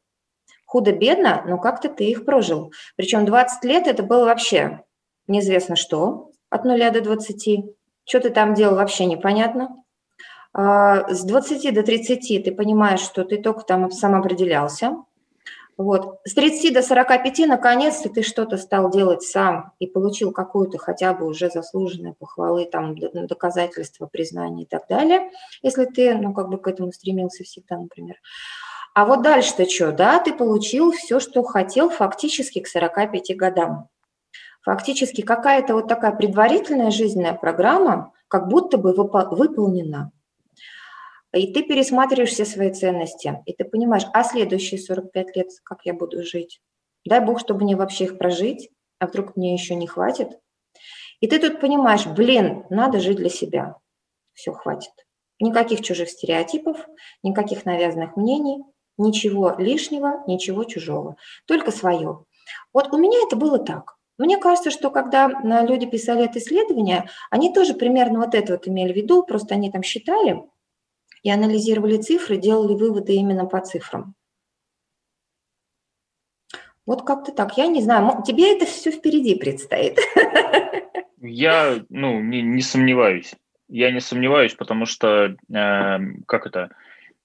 [0.65, 2.71] Худо-бедно, но как-то ты их прожил.
[2.95, 4.83] Причем 20 лет это было вообще
[5.27, 7.65] неизвестно что, от 0 до 20.
[8.09, 9.83] Что ты там делал, вообще непонятно.
[10.51, 14.97] А, с 20 до 30 ты понимаешь, что ты только там сам определялся.
[15.77, 16.19] Вот.
[16.25, 21.27] С 30 до 45 наконец-то ты что-то стал делать сам и получил какую-то хотя бы
[21.27, 25.29] уже заслуженную похвалы, там, доказательства, признания и так далее,
[25.61, 28.15] если ты, ну, как бы к этому стремился всегда, например.
[28.95, 33.87] А вот дальше-то что, да, ты получил все, что хотел фактически к 45 годам
[34.61, 40.11] фактически какая-то вот такая предварительная жизненная программа как будто бы выполнена.
[41.33, 45.93] И ты пересматриваешь все свои ценности, и ты понимаешь, а следующие 45 лет, как я
[45.93, 46.59] буду жить?
[47.05, 48.69] дай бог, чтобы мне вообще их прожить,
[48.99, 50.39] а вдруг мне еще не хватит.
[51.19, 53.75] И ты тут понимаешь, блин, надо жить для себя.
[54.33, 54.91] Все, хватит.
[55.39, 56.85] Никаких чужих стереотипов,
[57.23, 58.63] никаких навязанных мнений,
[58.97, 62.25] ничего лишнего, ничего чужого, только свое.
[62.73, 63.95] Вот у меня это было так.
[64.19, 68.67] Мне кажется, что когда э, люди писали это исследование, они тоже примерно вот это вот
[68.67, 70.43] имели в виду, просто они там считали
[71.23, 74.13] и анализировали цифры, делали выводы именно по цифрам.
[76.85, 77.57] Вот как-то так.
[77.57, 79.97] Я не знаю, тебе это все впереди предстоит.
[81.21, 83.35] Я, ну, не, не сомневаюсь.
[83.69, 86.71] Я не сомневаюсь, потому что, э, как это,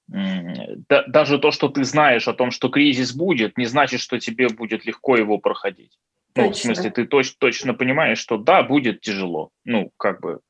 [0.06, 4.48] да, даже то, что ты знаешь о том, что кризис будет, не значит, что тебе
[4.48, 5.98] будет легко его проходить.
[6.34, 6.48] Точно.
[6.48, 9.50] Ну, в смысле, ты точ, точно понимаешь, что да, будет тяжело.
[9.64, 10.40] Ну, как бы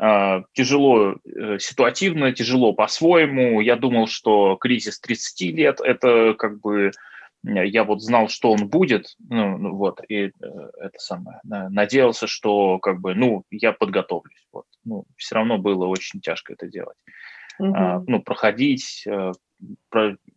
[0.00, 3.60] э, тяжело э, ситуативно, тяжело по-своему.
[3.60, 6.92] Я думал, что кризис 30 лет– это как бы
[7.44, 12.78] я вот знал, что он будет, ну, ну вот, и э, это самое, надеялся, что
[12.78, 16.96] как бы, ну, я подготовлюсь, вот, ну, все равно было очень тяжко это делать,
[17.58, 17.74] угу.
[17.74, 19.32] а, ну, проходить, про,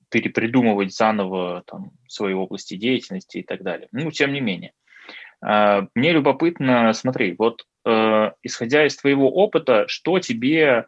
[0.09, 4.73] перепридумывать заново там свои области деятельности и так далее, ну, тем не менее.
[5.41, 10.85] А, мне любопытно, смотри, вот а, исходя из твоего опыта, что тебе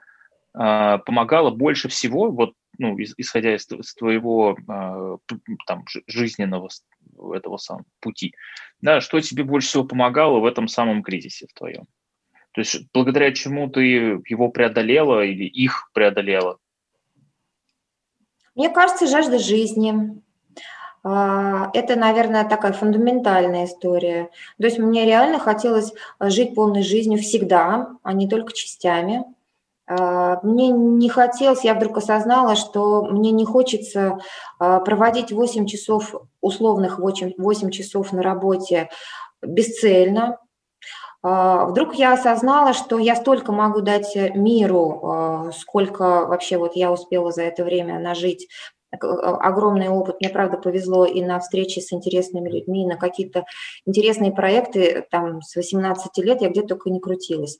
[0.53, 5.17] а, помогало больше всего, вот ну, исходя из, твоего э,
[5.67, 6.69] там, жизненного
[7.33, 8.33] этого самого пути,
[8.79, 11.87] да, что тебе больше всего помогало в этом самом кризисе в твоем?
[12.53, 13.81] То есть благодаря чему ты
[14.25, 16.57] его преодолела или их преодолела?
[18.59, 20.21] Мне кажется, жажда жизни.
[21.01, 24.31] А, это, наверное, такая фундаментальная история.
[24.59, 29.23] То есть мне реально хотелось жить полной жизнью всегда, а не только частями.
[29.87, 34.19] А, мне не хотелось, я вдруг осознала, что мне не хочется
[34.59, 38.89] а, проводить 8 часов, условных 8, 8 часов на работе
[39.41, 40.37] бесцельно.
[41.23, 47.31] А, вдруг я осознала, что я столько могу дать миру, сколько вообще вот я успела
[47.31, 48.47] за это время нажить
[48.91, 50.15] огромный опыт.
[50.19, 53.45] Мне, правда, повезло и на встречи с интересными людьми, и на какие-то
[53.85, 55.05] интересные проекты.
[55.11, 57.59] Там с 18 лет я где только не крутилась.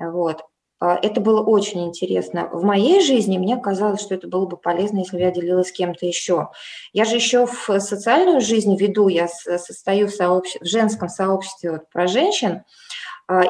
[0.00, 0.42] Вот.
[0.84, 2.50] А, это было очень интересно.
[2.52, 5.72] В моей жизни мне казалось, что это было бы полезно, если бы я делилась с
[5.72, 6.50] кем-то еще.
[6.92, 10.58] Я же еще в социальную жизнь веду, я состою в, сообще...
[10.60, 12.64] в женском сообществе вот, про женщин,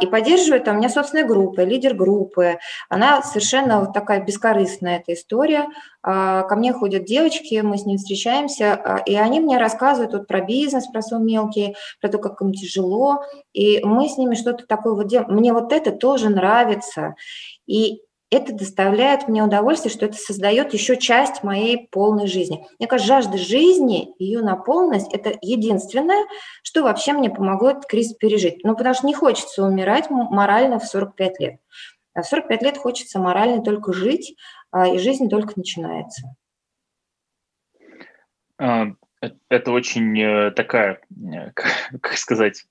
[0.01, 2.59] и поддерживает, там у меня собственная группа, лидер группы.
[2.89, 5.67] Она совершенно вот такая бескорыстная эта история.
[6.03, 10.27] А, ко мне ходят девочки, мы с ними встречаемся, а, и они мне рассказывают вот
[10.29, 14.67] про бизнес, про свой мелкий, про то, как им тяжело, и мы с ними что-то
[14.67, 15.35] такое вот делаем.
[15.35, 17.15] Мне вот это тоже нравится.
[17.67, 18.03] И
[18.35, 22.67] это доставляет мне удовольствие, что это создает еще часть моей полной жизни.
[22.79, 26.27] Мне кажется, жажда жизни, ее наполненность– это единственное,
[26.63, 28.65] что вообще мне помогло этот кризис пережить.
[28.65, 31.61] Ну, потому что не хочется умирать морально в 45 лет.
[32.15, 34.37] А в 45 лет хочется морально только жить,
[34.71, 36.37] а, и жизнь только начинается.
[38.59, 38.87] А,
[39.21, 41.51] э, это очень э, такая, э,
[42.01, 42.65] как сказать,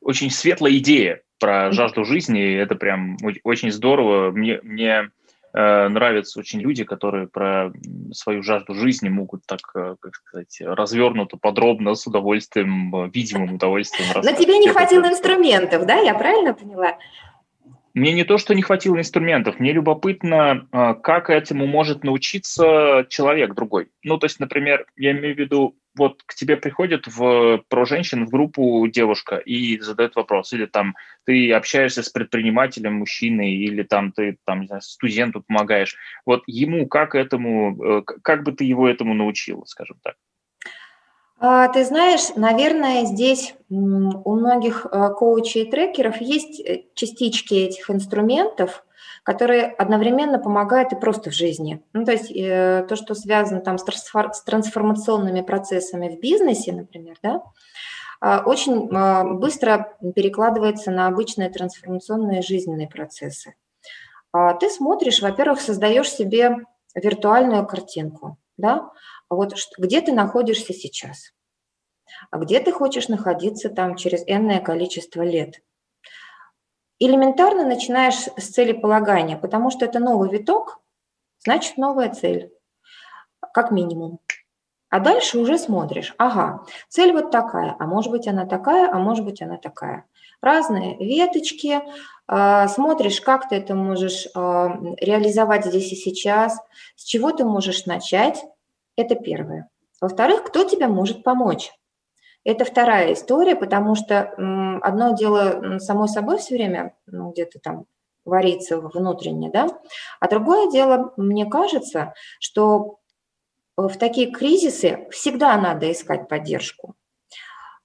[0.00, 2.54] очень светлая идея про жажду жизни.
[2.54, 4.30] Это прям очень здорово.
[4.30, 5.10] Мне, мне
[5.52, 7.72] э, нравятся очень люди, которые про
[8.12, 14.10] свою жажду жизни могут так, э, как сказать, развернуто, подробно, с удовольствием, видимым удовольствием.
[14.14, 15.96] Но тебе не хватило инструментов, да?
[15.96, 16.96] Я правильно поняла?
[17.94, 23.54] Мне не то, что не хватило инструментов, мне любопытно, э, как этому может научиться человек
[23.54, 23.88] другой.
[24.02, 28.26] Ну, то есть, например, я имею в виду, вот к тебе приходит в, про женщин
[28.26, 34.10] в группу девушка и задает вопрос, или там ты общаешься с предпринимателем мужчиной, или там
[34.10, 35.96] ты там, не знаю, студенту помогаешь.
[36.26, 40.16] Вот ему как этому, э, как бы ты его этому научила, скажем так?
[41.38, 47.90] А, ты знаешь, наверное, здесь у многих э, коучей и трекеров есть э, частички этих
[47.90, 48.84] инструментов,
[49.24, 51.82] которые одновременно помогают и просто в жизни.
[51.92, 53.84] Ну, то есть э, то, что связано там с,
[54.44, 57.42] трансформационными процессами в бизнесе, например, да,
[58.20, 63.54] э, очень э, быстро перекладывается на обычные трансформационные жизненные процессы.
[64.58, 66.56] Ты смотришь, во-первых, создаешь себе
[66.96, 68.90] виртуальную картинку, да,
[69.34, 71.32] вот где ты находишься сейчас,
[72.30, 75.60] а где ты хочешь находиться там через энное количество лет–
[76.98, 80.80] элементарно начинаешь с целеполагания, потому что это новый виток,
[81.40, 82.52] значит новая цель,
[83.52, 84.20] как минимум.
[84.90, 89.24] А дальше уже смотришь, ага, цель вот такая, а может быть она такая, а может
[89.24, 90.04] быть она такая.
[90.40, 91.82] Разные веточки,
[92.28, 94.30] э, смотришь, как ты это можешь э,
[95.00, 96.60] реализовать здесь и сейчас,
[96.94, 98.44] с чего ты можешь начать,
[98.96, 99.68] это первое.
[100.00, 101.72] Во-вторых, кто тебе может помочь?
[102.44, 104.34] Это вторая история, потому что
[104.82, 107.86] одно дело само собой все время ну, где-то там
[108.24, 109.68] варится внутренне, да,
[110.20, 112.98] а другое дело, мне кажется, что
[113.76, 116.94] в такие кризисы всегда надо искать поддержку.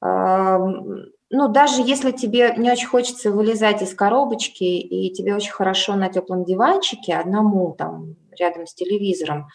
[0.01, 6.09] Ну, даже если тебе не очень хочется вылезать из коробочки, и тебе очень хорошо на
[6.09, 9.47] теплом диванчике, одному там рядом с телевизором,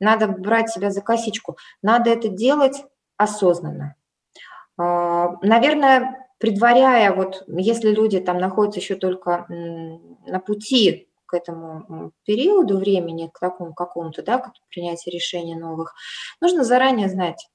[0.00, 1.56] надо брать себя за косичку.
[1.82, 2.84] Надо это делать
[3.16, 3.96] осознанно.
[4.76, 12.78] А, наверное, предваряя, вот если люди там находятся еще только на пути к этому периоду
[12.78, 15.94] времени, к такому какому-то, да, к принятию решений новых,
[16.40, 17.48] нужно заранее знать,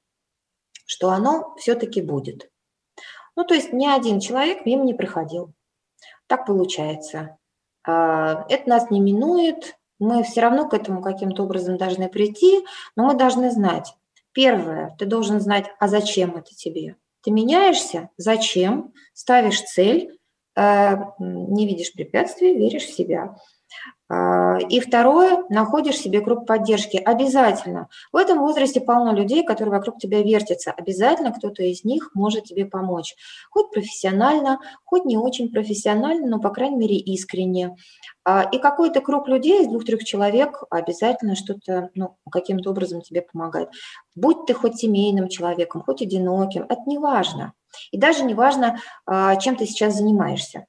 [0.85, 2.51] что оно все-таки будет.
[3.35, 5.53] Ну, то есть ни один человек мимо не проходил.
[6.27, 7.37] Так получается.
[7.87, 13.05] А, это нас не минует, мы все равно к этому каким-то образом должны прийти, но
[13.05, 13.93] мы должны знать.
[14.33, 16.95] Первое, ты должен знать, а зачем это тебе?
[17.21, 18.93] Ты меняешься, зачем?
[19.13, 20.17] Ставишь цель,
[20.55, 23.37] э, не видишь препятствий, веришь в себя.
[24.13, 26.97] А, и второе, находишь себе круг поддержки.
[26.97, 27.87] Обязательно.
[28.11, 30.71] В этом возрасте полно людей, которые вокруг тебя вертятся.
[30.71, 33.15] Обязательно кто-то из них может тебе помочь.
[33.51, 37.77] Хоть профессионально, хоть не очень профессионально, но, по крайней мере, искренне.
[38.25, 43.69] А, и какой-то круг людей из двух-трех человек обязательно что-то, ну, каким-то образом тебе помогает.
[44.13, 47.53] Будь ты хоть семейным человеком, хоть одиноким, это не важно.
[47.91, 50.65] И даже не важно, а, чем ты сейчас занимаешься.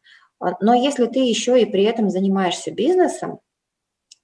[0.60, 3.40] Но если ты еще и при этом занимаешься бизнесом,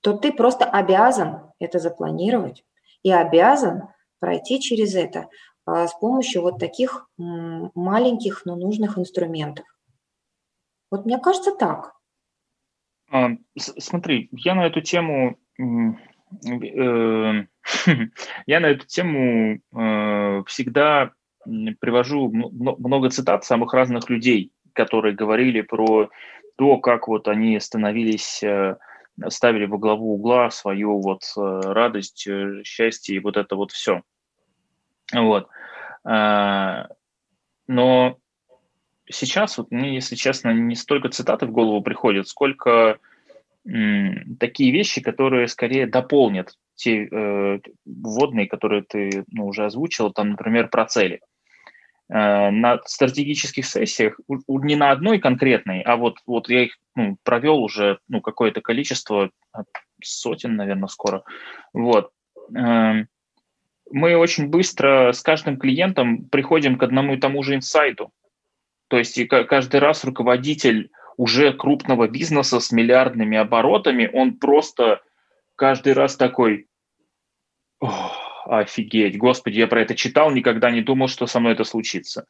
[0.00, 2.64] то ты просто обязан это запланировать
[3.02, 5.28] и обязан пройти через это
[5.64, 9.66] а, с помощью вот таких маленьких, но нужных инструментов.
[10.90, 11.94] Вот мне кажется так.
[13.10, 15.62] А, смотри, я на эту тему э,
[18.46, 21.12] я на эту тему э, всегда
[21.44, 26.08] привожу много цитат самых разных людей, которые говорили про
[26.56, 28.76] то, как вот они становились, э,
[29.28, 34.02] ставили во главу угла свою вот э, радость, э, счастье и вот это вот все.
[35.12, 35.48] Вот.
[36.04, 36.86] Но
[39.10, 42.98] сейчас, вот мне, если честно, не столько цитаты в голову приходят, сколько
[43.64, 50.68] такие вещи, которые скорее дополнят те э, вводные, которые ты ну, уже озвучил, там, например,
[50.68, 51.16] про цели.
[51.16, 51.37] Э,
[52.08, 54.18] на стратегических сессиях,
[54.48, 59.30] не на одной конкретной, а вот, вот я их ну, провел уже ну, какое-то количество,
[60.02, 61.22] сотен, наверное, скоро.
[61.72, 62.10] Вот.
[62.54, 63.08] Эм,
[63.90, 68.10] мы очень быстро с каждым клиентом приходим к одному и тому же инсайту.
[68.88, 75.02] То есть и каждый раз руководитель уже крупного бизнеса с миллиардными оборотами, он просто
[75.56, 76.68] каждый раз такой,
[78.48, 82.24] Офигеть, господи, я про это читал, никогда не думал, что со мной это случится.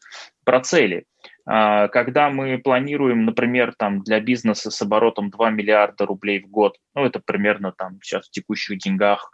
[0.44, 1.04] Про цели.
[1.46, 6.76] А, когда мы планируем, например, там для бизнеса с оборотом 2 миллиарда рублей в год,
[6.96, 9.30] ну это примерно там сейчас в текущих деньгах,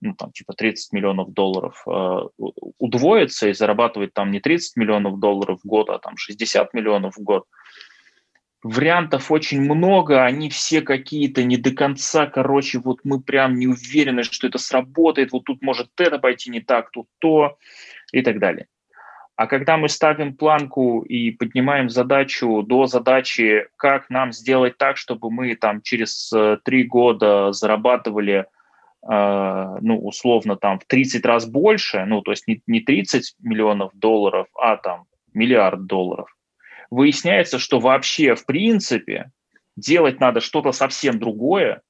[0.00, 2.28] ну там типа 30 миллионов долларов, а,
[2.78, 7.22] удвоиться и зарабатывать там не 30 миллионов долларов в год, а там 60 миллионов в
[7.22, 7.44] год–
[8.62, 14.22] вариантов очень много, они все какие-то не до конца, короче, вот мы прям не уверены,
[14.22, 17.56] что это сработает, вот тут может это пойти не так, тут то
[18.12, 18.66] и так далее.
[19.36, 25.30] А когда мы ставим планку и поднимаем задачу до задачи, как нам сделать так, чтобы
[25.30, 28.46] мы там через э, три года зарабатывали,
[29.08, 33.92] э, ну, условно, там в 30 раз больше, ну, то есть не, не 30 миллионов
[33.94, 36.34] долларов, а там миллиард долларов,
[36.90, 39.30] выясняется, что вообще, в принципе,
[39.76, 41.82] делать надо что-то совсем другое.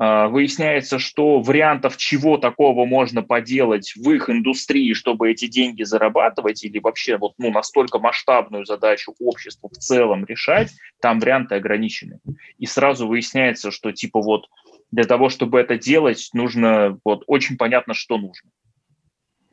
[0.00, 6.62] А, выясняется, что вариантов чего такого можно поделать в их индустрии, чтобы эти деньги зарабатывать
[6.64, 12.20] или вообще вот, ну, настолько масштабную задачу обществу в целом решать, там варианты ограничены.
[12.58, 14.46] И сразу выясняется, что типа вот
[14.92, 18.50] для того, чтобы это делать, нужно вот очень понятно, что нужно.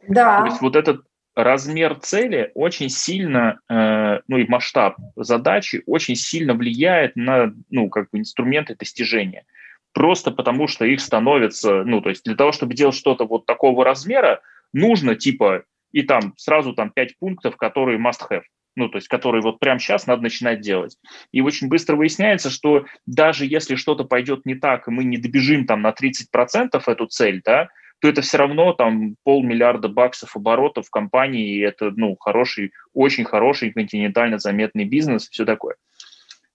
[0.08, 0.42] Да.
[0.42, 1.02] То есть вот этот
[1.36, 8.10] размер цели очень сильно, э, ну и масштаб задачи очень сильно влияет на, ну, как
[8.12, 9.46] бы инструменты достижения.
[9.94, 13.86] Просто потому, что их становится, ну, то есть для того, чтобы делать что-то вот такого
[13.86, 14.42] размера,
[14.74, 18.44] нужно типа и там сразу там пять пунктов, которые must have
[18.76, 20.98] ну, то есть которые вот прямо сейчас надо начинать делать.
[21.32, 25.66] И очень быстро выясняется, что даже если что-то пойдет не так, и мы не добежим
[25.66, 27.70] там на 30% эту цель, да,
[28.06, 33.72] то это все равно там полмиллиарда баксов оборотов компании, и это, ну, хороший, очень хороший,
[33.72, 35.76] континентально заметный бизнес, все такое.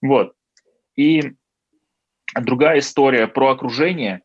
[0.01, 0.33] Вот.
[0.95, 1.33] И
[2.39, 4.21] другая история про окружение.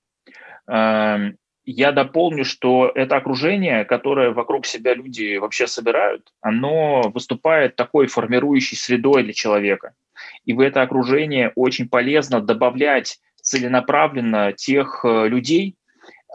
[0.69, 8.07] Эм, я дополню, что это окружение, которое вокруг себя люди вообще собирают, оно выступает такой
[8.07, 9.95] формирующей средой для человека.
[10.45, 15.75] И в это окружение очень полезно добавлять целенаправленно тех э, людей,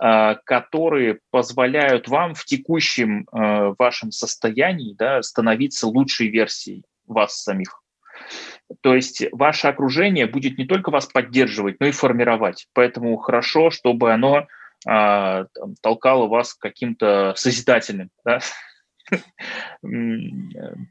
[0.02, 7.82] которые позволяют вам в текущем э, вашем состоянии да, становиться лучшей версией вас самих.
[8.82, 12.68] То есть ваше окружение будет не только вас поддерживать, но и формировать.
[12.74, 14.48] Поэтому хорошо, чтобы оно
[14.88, 15.46] а,
[15.82, 18.40] толкало вас к каким-то созидательным, да,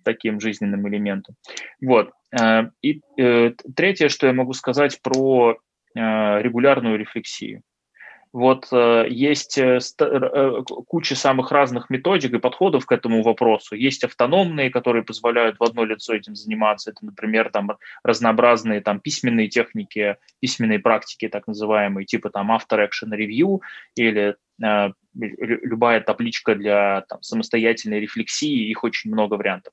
[0.05, 1.37] таким жизненным элементом.
[1.81, 2.13] Вот.
[2.39, 5.57] А, и э, третье, что я могу сказать про
[5.97, 7.63] а, регулярную рефлексию.
[8.33, 13.74] Вот э, есть э, э, куча самых разных методик и подходов к этому вопросу.
[13.74, 16.91] Есть автономные, которые позволяют в одно лицо этим заниматься.
[16.91, 17.72] Это, например, там
[18.05, 23.61] разнообразные там письменные техники, письменные практики, так называемые, типа там After Action Review
[23.97, 28.70] или э, любая табличка для там, самостоятельной рефлексии.
[28.70, 29.72] Их очень много вариантов.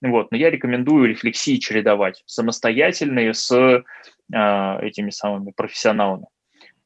[0.00, 0.30] Вот.
[0.30, 3.82] Но я рекомендую рефлексии чередовать самостоятельные с э,
[4.32, 6.28] этими самыми профессионалами.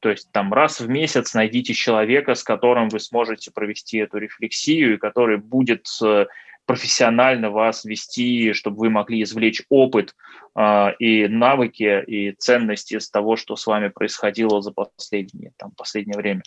[0.05, 4.93] То есть там раз в месяц найдите человека, с которым вы сможете провести эту рефлексию,
[4.93, 6.27] и который будет э,
[6.67, 10.15] профессионально вас вести, чтобы вы могли извлечь опыт
[10.55, 16.17] э, и навыки, и ценности из того, что с вами происходило за последнее, там, последнее
[16.17, 16.43] время.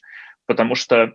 [0.47, 1.15] Потому что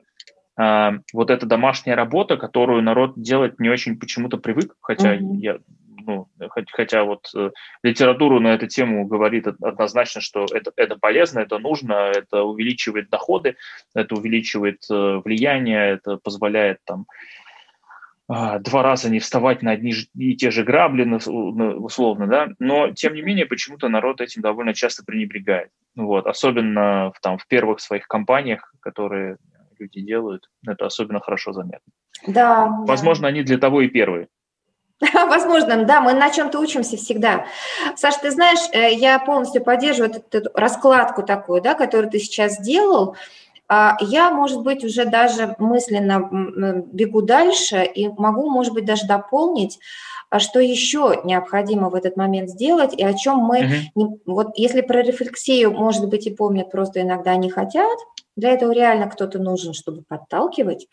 [0.58, 5.38] э, вот эта домашняя работа, которую народ делать не очень почему-то привык, хотя mm-hmm.
[5.38, 5.60] я
[6.06, 6.28] ну,
[6.72, 7.52] хотя вот э,
[7.84, 13.56] литература на эту тему говорит однозначно, что это, это полезно, это нужно, это увеличивает доходы,
[13.94, 17.06] это увеличивает э, влияние, это позволяет там
[18.30, 23.16] а, два раза не вставать на одни и те же грабли, условно, да, но, тем
[23.16, 28.08] не менее, почему-то народ этим довольно часто пренебрегает, вот, особенно в, там, в первых своих
[28.08, 29.38] компаниях, которые
[29.78, 31.92] люди делают, это особенно хорошо заметно.
[32.26, 32.68] Да.
[32.88, 33.28] Возможно, да.
[33.30, 34.30] они для того и первые.
[35.28, 37.46] Возможно, да, мы на чем-то учимся всегда.
[37.96, 42.56] Саша, ты знаешь, э, я полностью поддерживаю эту, эту раскладку такую, да, которую ты сейчас
[42.56, 43.16] сделал.
[43.68, 49.80] А, я, может быть, уже даже мысленно бегу дальше и могу, может быть, даже дополнить,
[50.30, 53.80] а что еще необходимо в этот момент сделать и о чем мы, uh-huh.
[53.96, 57.98] не, вот если про рефлексию, может быть, и помнят, просто иногда не хотят,
[58.36, 60.88] для этого реально кто-то нужен, чтобы подталкивать.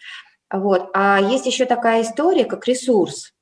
[0.53, 0.91] Вот.
[0.95, 3.33] А есть еще такая история, как ресурс.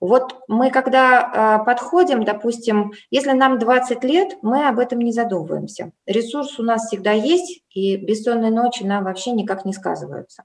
[0.00, 5.92] Вот мы когда э, подходим, допустим, если нам 20 лет, мы об этом не задумываемся.
[6.06, 10.44] Ресурс у нас всегда есть, и бессонные ночи нам вообще никак не сказываются.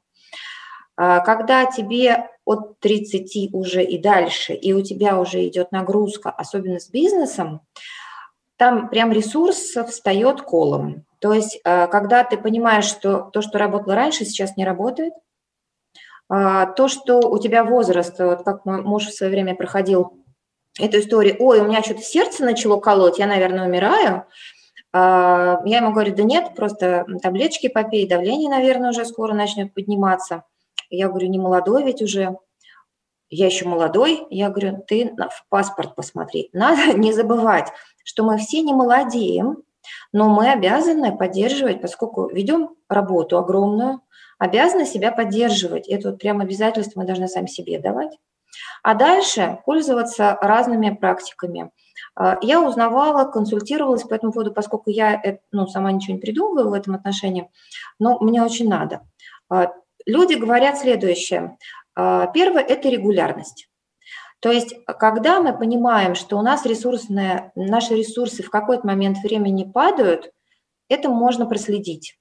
[0.98, 6.80] А когда тебе от 30 уже и дальше, и у тебя уже идет нагрузка, особенно
[6.80, 7.62] с бизнесом,
[8.58, 11.06] там прям ресурс встает колом.
[11.20, 15.25] То есть, э, когда ты понимаешь, что то, что работало раньше, сейчас не работает, а,
[16.28, 20.24] то, что у тебя возраст, вот как мой муж в свое время проходил
[20.80, 24.26] эту историю, ой, у меня что-то сердце начало колоть, я, наверное, умираю,
[24.98, 30.46] а, я ему говорю, да нет, просто таблеточки попей, давление, наверное, уже скоро начнет подниматься.
[30.90, 32.38] Я говорю, не молодой ведь уже,
[33.30, 34.26] я еще молодой.
[34.30, 36.50] Я говорю, ты в паспорт посмотри.
[36.54, 37.74] Надо не забывать,
[38.06, 39.64] что мы все не молодеем,
[40.14, 44.00] но мы обязаны поддерживать, поскольку ведем работу огромную,
[44.38, 45.88] обязаны себя поддерживать.
[45.88, 48.18] Это вот прям обязательство мы должны сами себе давать.
[48.84, 51.72] А дальше пользоваться разными практиками.
[52.16, 56.74] А, я узнавала, консультировалась по этому поводу, поскольку я ну, сама ничего не придумываю в
[56.74, 57.50] этом отношении,
[58.00, 59.02] но мне очень надо.
[59.50, 59.72] А,
[60.06, 61.58] люди говорят следующее.
[61.96, 63.70] А, первое– это регулярность.
[64.40, 69.64] То есть, когда мы понимаем, что у нас ресурсные, наши ресурсы в какой-то момент времени
[69.64, 70.32] падают,
[70.88, 72.20] это можно проследить.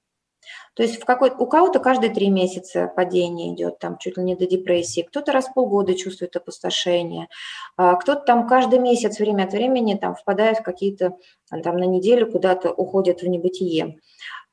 [0.75, 4.35] То есть в какой, у кого-то каждые три месяца падение идет, там чуть ли не
[4.35, 7.29] до депрессии, кто-то раз в полгода чувствует опустошение,
[7.77, 11.17] а кто-то там каждый месяц время от времени там впадает в какие-то,
[11.49, 13.99] там на неделю куда-то уходит в небытие.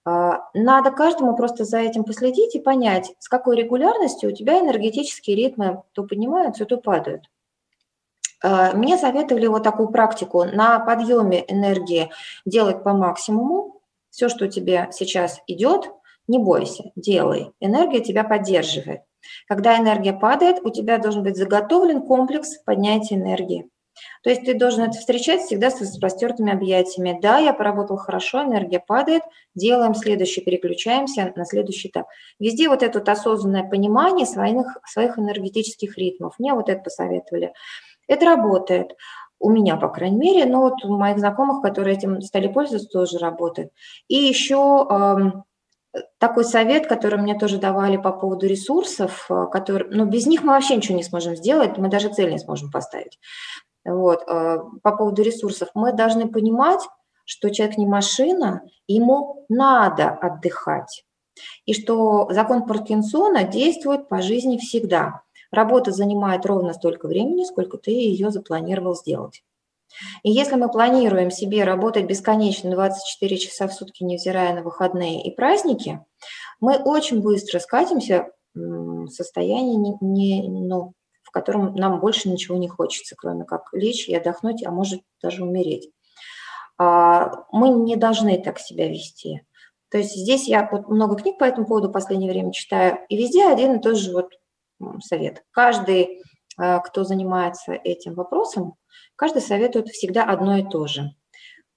[0.04, 5.36] А, надо каждому просто за этим последить и понять, с какой регулярностью у тебя энергетические
[5.36, 7.30] ритмы то поднимаются, то падают.
[8.42, 12.10] А, мне советовали вот такую практику на подъеме энергии
[12.44, 13.80] делать по максимуму.
[14.10, 15.90] Все, что тебе сейчас идет,
[16.32, 17.52] не бойся, делай.
[17.60, 19.02] Энергия тебя поддерживает.
[19.46, 23.68] Когда энергия падает, у тебя должен быть заготовлен комплекс поднятия энергии.
[24.22, 27.18] То есть ты должен это встречать всегда с распростертыми объятиями.
[27.20, 29.22] Да, я поработал хорошо, энергия падает,
[29.54, 32.06] делаем следующий, переключаемся на следующий этап.
[32.38, 36.36] Везде вот это вот осознанное понимание своих, своих энергетических ритмов.
[36.38, 37.52] Мне вот это посоветовали.
[38.08, 38.96] Это работает.
[39.38, 43.18] У меня, по крайней мере, но вот у моих знакомых, которые этим стали пользоваться, тоже
[43.18, 43.70] работает.
[44.08, 45.44] И еще
[46.18, 50.52] такой совет, который мне тоже давали по поводу ресурсов, э, который, ну, без них мы
[50.52, 53.18] вообще ничего не сможем сделать, мы даже цель не сможем поставить.
[53.84, 56.80] Вот, э, по поводу ресурсов, мы должны понимать,
[57.24, 61.04] что человек не машина, ему надо отдыхать.
[61.64, 65.22] И что закон Паркинсона действует по жизни всегда.
[65.50, 69.42] Работа занимает ровно столько времени, сколько ты ее запланировал сделать.
[70.22, 75.34] И если мы планируем себе работать бесконечно 24 часа в сутки, невзирая на выходные и
[75.34, 76.04] праздники,
[76.60, 82.68] мы очень быстро скатимся в состояние, не, не, ну, в котором нам больше ничего не
[82.68, 85.90] хочется, кроме как лечь и отдохнуть, а может даже умереть.
[86.78, 89.46] А, мы не должны так себя вести.
[89.90, 93.16] То есть здесь я вот много книг по этому поводу в последнее время читаю, и
[93.16, 94.32] везде один и тот же вот
[95.04, 95.44] совет.
[95.50, 96.22] Каждый,
[96.56, 98.74] кто занимается этим вопросом,
[99.16, 101.14] каждый советует всегда одно и то же.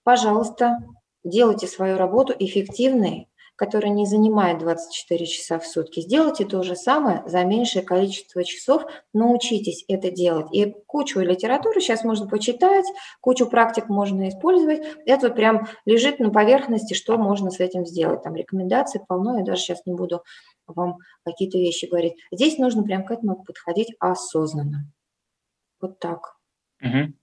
[0.04, 0.78] Пожалуйста,
[1.24, 6.02] делайте свою работу эффективной, которая не занимает 24 часа в сутки.
[6.02, 10.48] Сделайте то же самое за меньшее количество часов, научитесь это делать.
[10.52, 12.86] И кучу литературы сейчас можно почитать,
[13.22, 14.82] кучу практик можно использовать.
[15.06, 18.24] Это вот прям лежит на поверхности, что можно с этим сделать.
[18.24, 20.24] Там рекомендаций полно, я даже сейчас не буду
[20.68, 22.16] вам какие-то вещи говорить.
[22.32, 24.92] Здесь нужно прям к этому подходить осознанно.
[25.82, 26.38] Вот так.
[26.82, 27.14] Угу.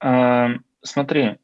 [0.00, 0.50] А,
[0.82, 1.38] смотри,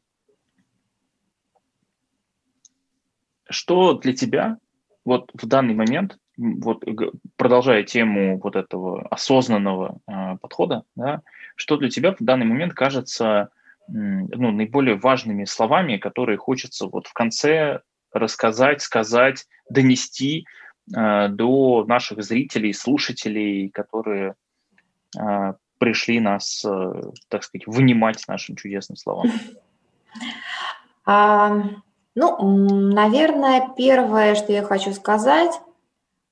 [3.49, 4.57] что для тебя
[5.05, 6.83] вот в данный момент, вот
[7.35, 11.21] продолжая тему вот этого осознанного э, подхода, да,
[11.55, 13.49] что для тебя в данный момент кажется
[13.91, 17.81] ну, наиболее важными словами, которые хочется вот в конце
[18.11, 20.45] рассказать, сказать, донести
[20.95, 24.35] э, до наших зрителей, слушателей, которые
[25.17, 29.31] э, пришли нас, э, так сказать, внимать нашим чудесным словам?
[32.15, 35.51] Ну, наверное, первое, что я хочу сказать,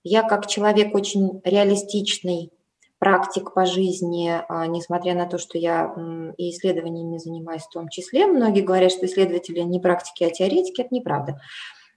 [0.04, 2.52] я как человек очень реалистичный,
[3.00, 5.94] практик по жизни, а, несмотря на то, что я
[6.38, 8.26] и исследованиями занимаюсь в том числе.
[8.28, 10.82] Многие говорят, что исследователи не практики, а теоретики.
[10.82, 11.40] Это неправда.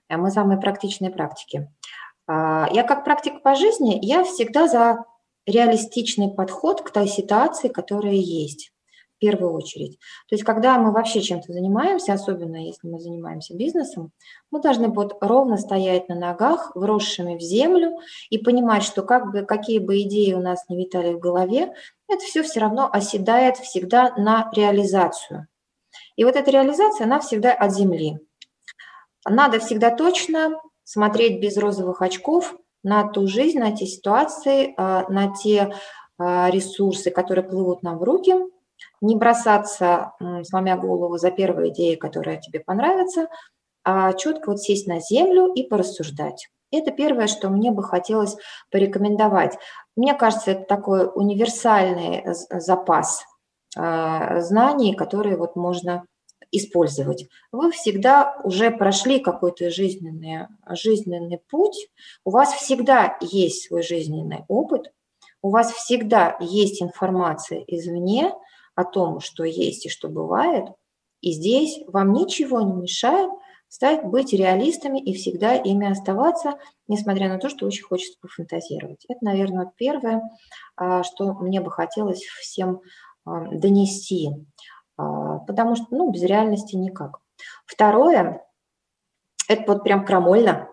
[0.09, 1.71] А мы самые практичные практики.
[2.27, 5.05] А, я как практик по жизни, я всегда за
[5.47, 8.71] реалистичный подход к той ситуации, которая есть
[9.21, 9.99] первую очередь.
[10.27, 14.11] То есть, когда мы вообще чем-то занимаемся, особенно если мы занимаемся бизнесом,
[14.49, 17.99] мы должны вот ровно стоять на ногах, вросшими в землю,
[18.29, 21.73] и понимать, что как бы, какие бы идеи у нас не витали в голове,
[22.09, 25.47] это все все равно оседает всегда на реализацию.
[26.15, 28.19] И вот эта реализация, она всегда от земли.
[29.25, 35.31] Надо всегда точно смотреть без розовых очков на ту жизнь, на те ситуации, а, на
[35.31, 35.75] те
[36.17, 38.33] а, ресурсы, которые плывут нам в руки–
[39.01, 40.13] не бросаться,
[40.43, 43.27] сломя голову за первую идею, которая тебе понравится,
[43.83, 46.49] а четко вот сесть на землю и порассуждать.
[46.71, 48.37] Это первое, что мне бы хотелось
[48.71, 49.57] порекомендовать.
[49.95, 53.25] Мне кажется, это такой универсальный запас
[53.75, 56.05] а, знаний, которые вот можно
[56.51, 57.27] использовать.
[57.51, 61.89] Вы всегда уже прошли какой-то жизненный, жизненный путь,
[62.25, 64.91] у вас всегда есть свой жизненный опыт,
[65.41, 68.33] у вас всегда есть информация извне,
[68.75, 70.65] о том, что есть и что бывает.
[71.21, 73.31] И здесь вам ничего не мешает
[73.71, 76.59] стать быть реалистами и всегда ими оставаться,
[76.89, 79.05] несмотря на то, что очень хочется пофантазировать.
[79.07, 80.29] Это, наверное, первое,
[80.75, 82.81] а, что мне бы хотелось всем
[83.23, 84.29] а, донести,
[84.97, 87.21] а, потому что ну, без реальности никак.
[87.65, 88.45] Второе,
[89.47, 90.67] это вот прям крамольно,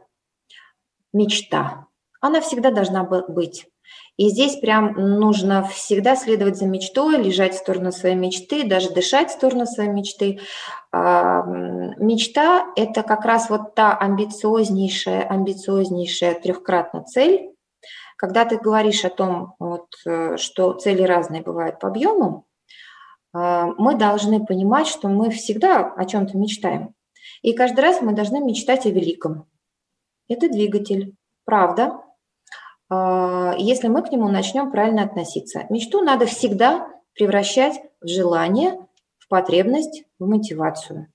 [1.12, 1.86] мечта.
[2.20, 3.68] Она всегда должна быть.
[4.16, 9.30] И здесь прям нужно всегда следовать за мечтой, лежать в сторону своей мечты, даже дышать
[9.30, 10.40] в сторону своей мечты.
[10.90, 17.52] А, мечта– это как раз вот та амбициознейшая, амбициознейшая трехкратная цель.
[18.16, 22.46] Когда ты говоришь о том, вот, э, что цели разные бывают по объему,
[23.32, 26.94] а, мы должны понимать, что мы всегда о чем-то мечтаем.
[27.42, 29.46] И каждый раз мы должны мечтать о великом.
[30.28, 31.14] Это двигатель.
[31.44, 32.00] Правда,
[32.90, 35.66] если мы к нему начнем правильно относиться.
[35.68, 38.78] Мечту надо всегда превращать в желание,
[39.18, 41.08] в потребность, в мотивацию.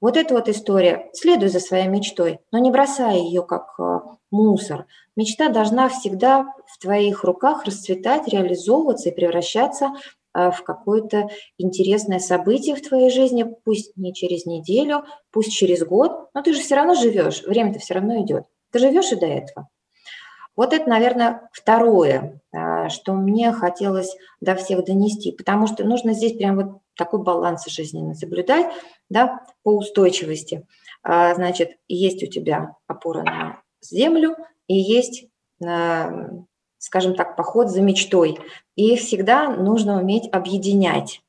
[0.00, 1.08] Вот эта вот история.
[1.12, 4.86] Следуй за своей мечтой, но не бросай ее как а, мусор.
[5.16, 9.92] Мечта должна всегда в твоих руках расцветать, реализовываться и превращаться
[10.32, 16.28] а, в какое-то интересное событие в твоей жизни, пусть не через неделю, пусть через год,
[16.34, 18.44] но ты же все равно живешь, время-то все равно идет.
[18.72, 19.68] Ты живешь и до этого.
[20.56, 26.32] Вот это, наверное, второе, а, что мне хотелось до всех донести, потому что нужно здесь
[26.32, 28.66] прям вот такой баланс жизненный соблюдать,
[29.10, 30.66] да, по устойчивости.
[31.02, 34.36] А, значит, есть у тебя опора на землю
[34.66, 35.28] и есть,
[36.78, 38.38] скажем так, поход за мечтой.
[38.74, 41.22] И их всегда нужно уметь объединять.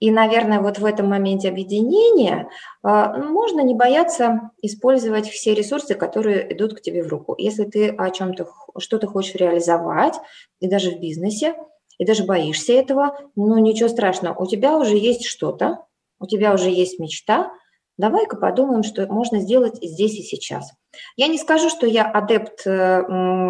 [0.00, 2.48] И, наверное, вот в этом моменте объединения
[2.82, 7.34] а, можно не бояться использовать все ресурсы, которые идут к тебе в руку.
[7.36, 8.48] Если ты о чем-то,
[8.78, 10.14] что-то хочешь реализовать,
[10.58, 11.54] и даже в бизнесе,
[11.98, 15.84] и даже боишься этого, ну ничего страшного, у тебя уже есть что-то,
[16.18, 17.52] у тебя уже есть мечта,
[17.98, 20.72] давай-ка подумаем, что можно сделать здесь и сейчас.
[21.16, 23.02] Я не скажу, что я адепт э,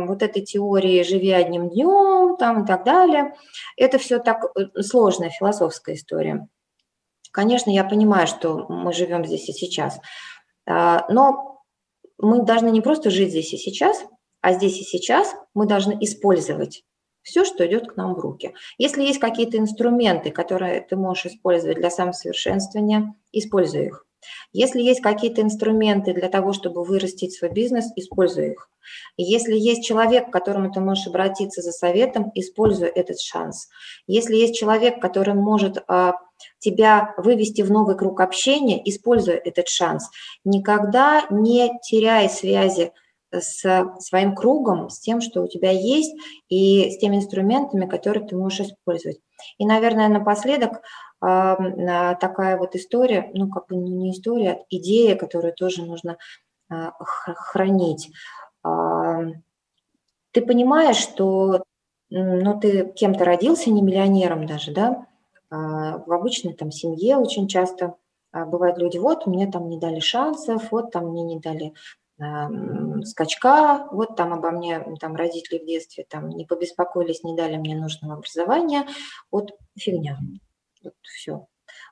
[0.07, 3.34] вот этой теории «живи одним днем» там и так далее.
[3.76, 6.49] Это все так э, сложная философская история.
[7.32, 10.01] Конечно, я понимаю, что мы живем здесь и сейчас,
[10.66, 11.62] а, но
[12.18, 14.05] мы должны не просто жить здесь и сейчас,
[14.41, 16.84] а здесь и сейчас мы должны использовать
[17.22, 18.55] все, что идет к нам в руки.
[18.78, 24.07] Если есть какие-то инструменты, которые ты можешь использовать для самосовершенствования, используй их.
[24.52, 28.68] Если есть какие-то инструменты для того, чтобы вырастить свой бизнес, используй их.
[29.16, 33.68] Если есть человек, к которому ты можешь обратиться за советом, используй этот шанс.
[34.06, 36.14] Если есть человек, который может а,
[36.58, 40.10] тебя вывести в новый круг общения, используй этот шанс.
[40.44, 42.92] Никогда не теряй связи
[43.32, 46.12] с своим кругом, с тем, что у тебя есть,
[46.48, 49.20] и с теми инструментами, которые ты можешь использовать.
[49.58, 50.82] И, наверное, напоследок
[51.20, 56.16] такая вот история, ну, как бы не история, а идея, которую тоже нужно
[56.70, 58.10] а, хранить.
[58.62, 61.64] Ты понимаешь, что
[62.08, 65.06] ну, ты кем-то родился, не миллионером даже, да,
[65.50, 67.96] а, в обычной там семье очень часто
[68.32, 71.74] бывают люди, вот мне там не дали шансов, вот там мне не дали
[73.04, 77.74] скачка, вот там обо мне там родители в детстве там не побеспокоились, не дали мне
[77.74, 78.86] нужного образования,
[79.30, 80.18] вот фигня.
[80.83, 81.47] Вот все.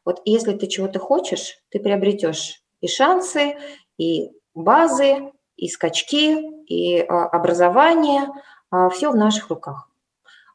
[0.04, 3.56] Вот если ты чего-то хочешь, ты приобретешь и шансы,
[3.98, 8.28] и базы, и скачки, и а, образование,
[8.70, 9.90] а, все в наших руках.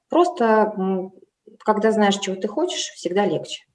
[0.09, 0.73] Просто,
[1.59, 3.65] когда знаешь, чего ты хочешь, всегда легче.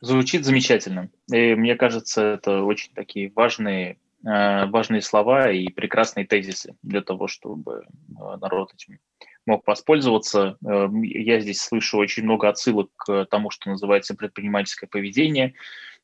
[0.00, 1.10] Звучит замечательно.
[1.32, 7.28] И мне кажется, это очень такие важные, э, важные слова и прекрасные тезисы для того,
[7.28, 9.00] чтобы э, народ этим
[9.46, 10.56] мог воспользоваться.
[10.66, 15.54] Э, я здесь слышу очень много отсылок к тому, что называется предпринимательское поведение,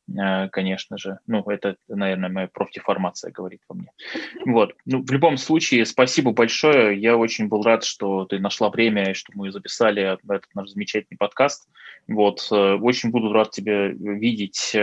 [0.09, 1.19] э, конечно же.
[1.27, 3.91] Ну, это, наверное, моя профдеформация говорит во мне.
[4.47, 4.75] Вот.
[4.87, 6.99] Ну, в любом случае, спасибо большое.
[6.99, 11.19] Я очень был рад, что ты нашла время, и что мы записали этот наш замечательный
[11.19, 11.69] подкаст.
[12.07, 12.47] Вот.
[12.51, 14.75] Э, очень буду рад тебя видеть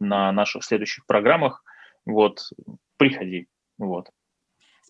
[0.00, 1.64] на наших следующих программах.
[2.04, 2.50] Вот.
[2.98, 3.48] Приходи.
[3.78, 4.10] Вот.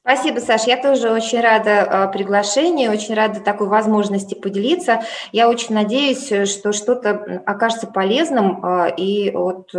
[0.03, 0.65] Спасибо, Саш.
[0.65, 5.03] Я тоже очень рада а, приглашению, очень рада такой возможности поделиться.
[5.31, 9.71] Я очень надеюсь, что что-то окажется полезным, а, и вот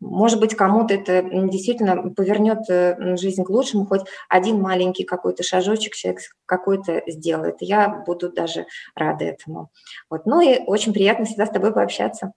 [0.00, 5.94] может быть, кому-то это действительно повернет э, жизнь к лучшему, хоть один маленький какой-то шажочек
[5.94, 7.56] человек какой-то сделает.
[7.60, 9.70] Я буду даже рада этому.
[10.10, 10.26] Вот.
[10.26, 12.32] Ну и очень приятно всегда с тобой пообщаться.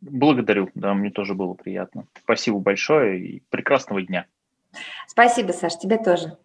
[0.00, 2.06] Благодарю, да, мне тоже было приятно.
[2.22, 4.26] Спасибо большое и прекрасного дня.
[5.06, 6.38] Спасибо, Саш, тебе тоже.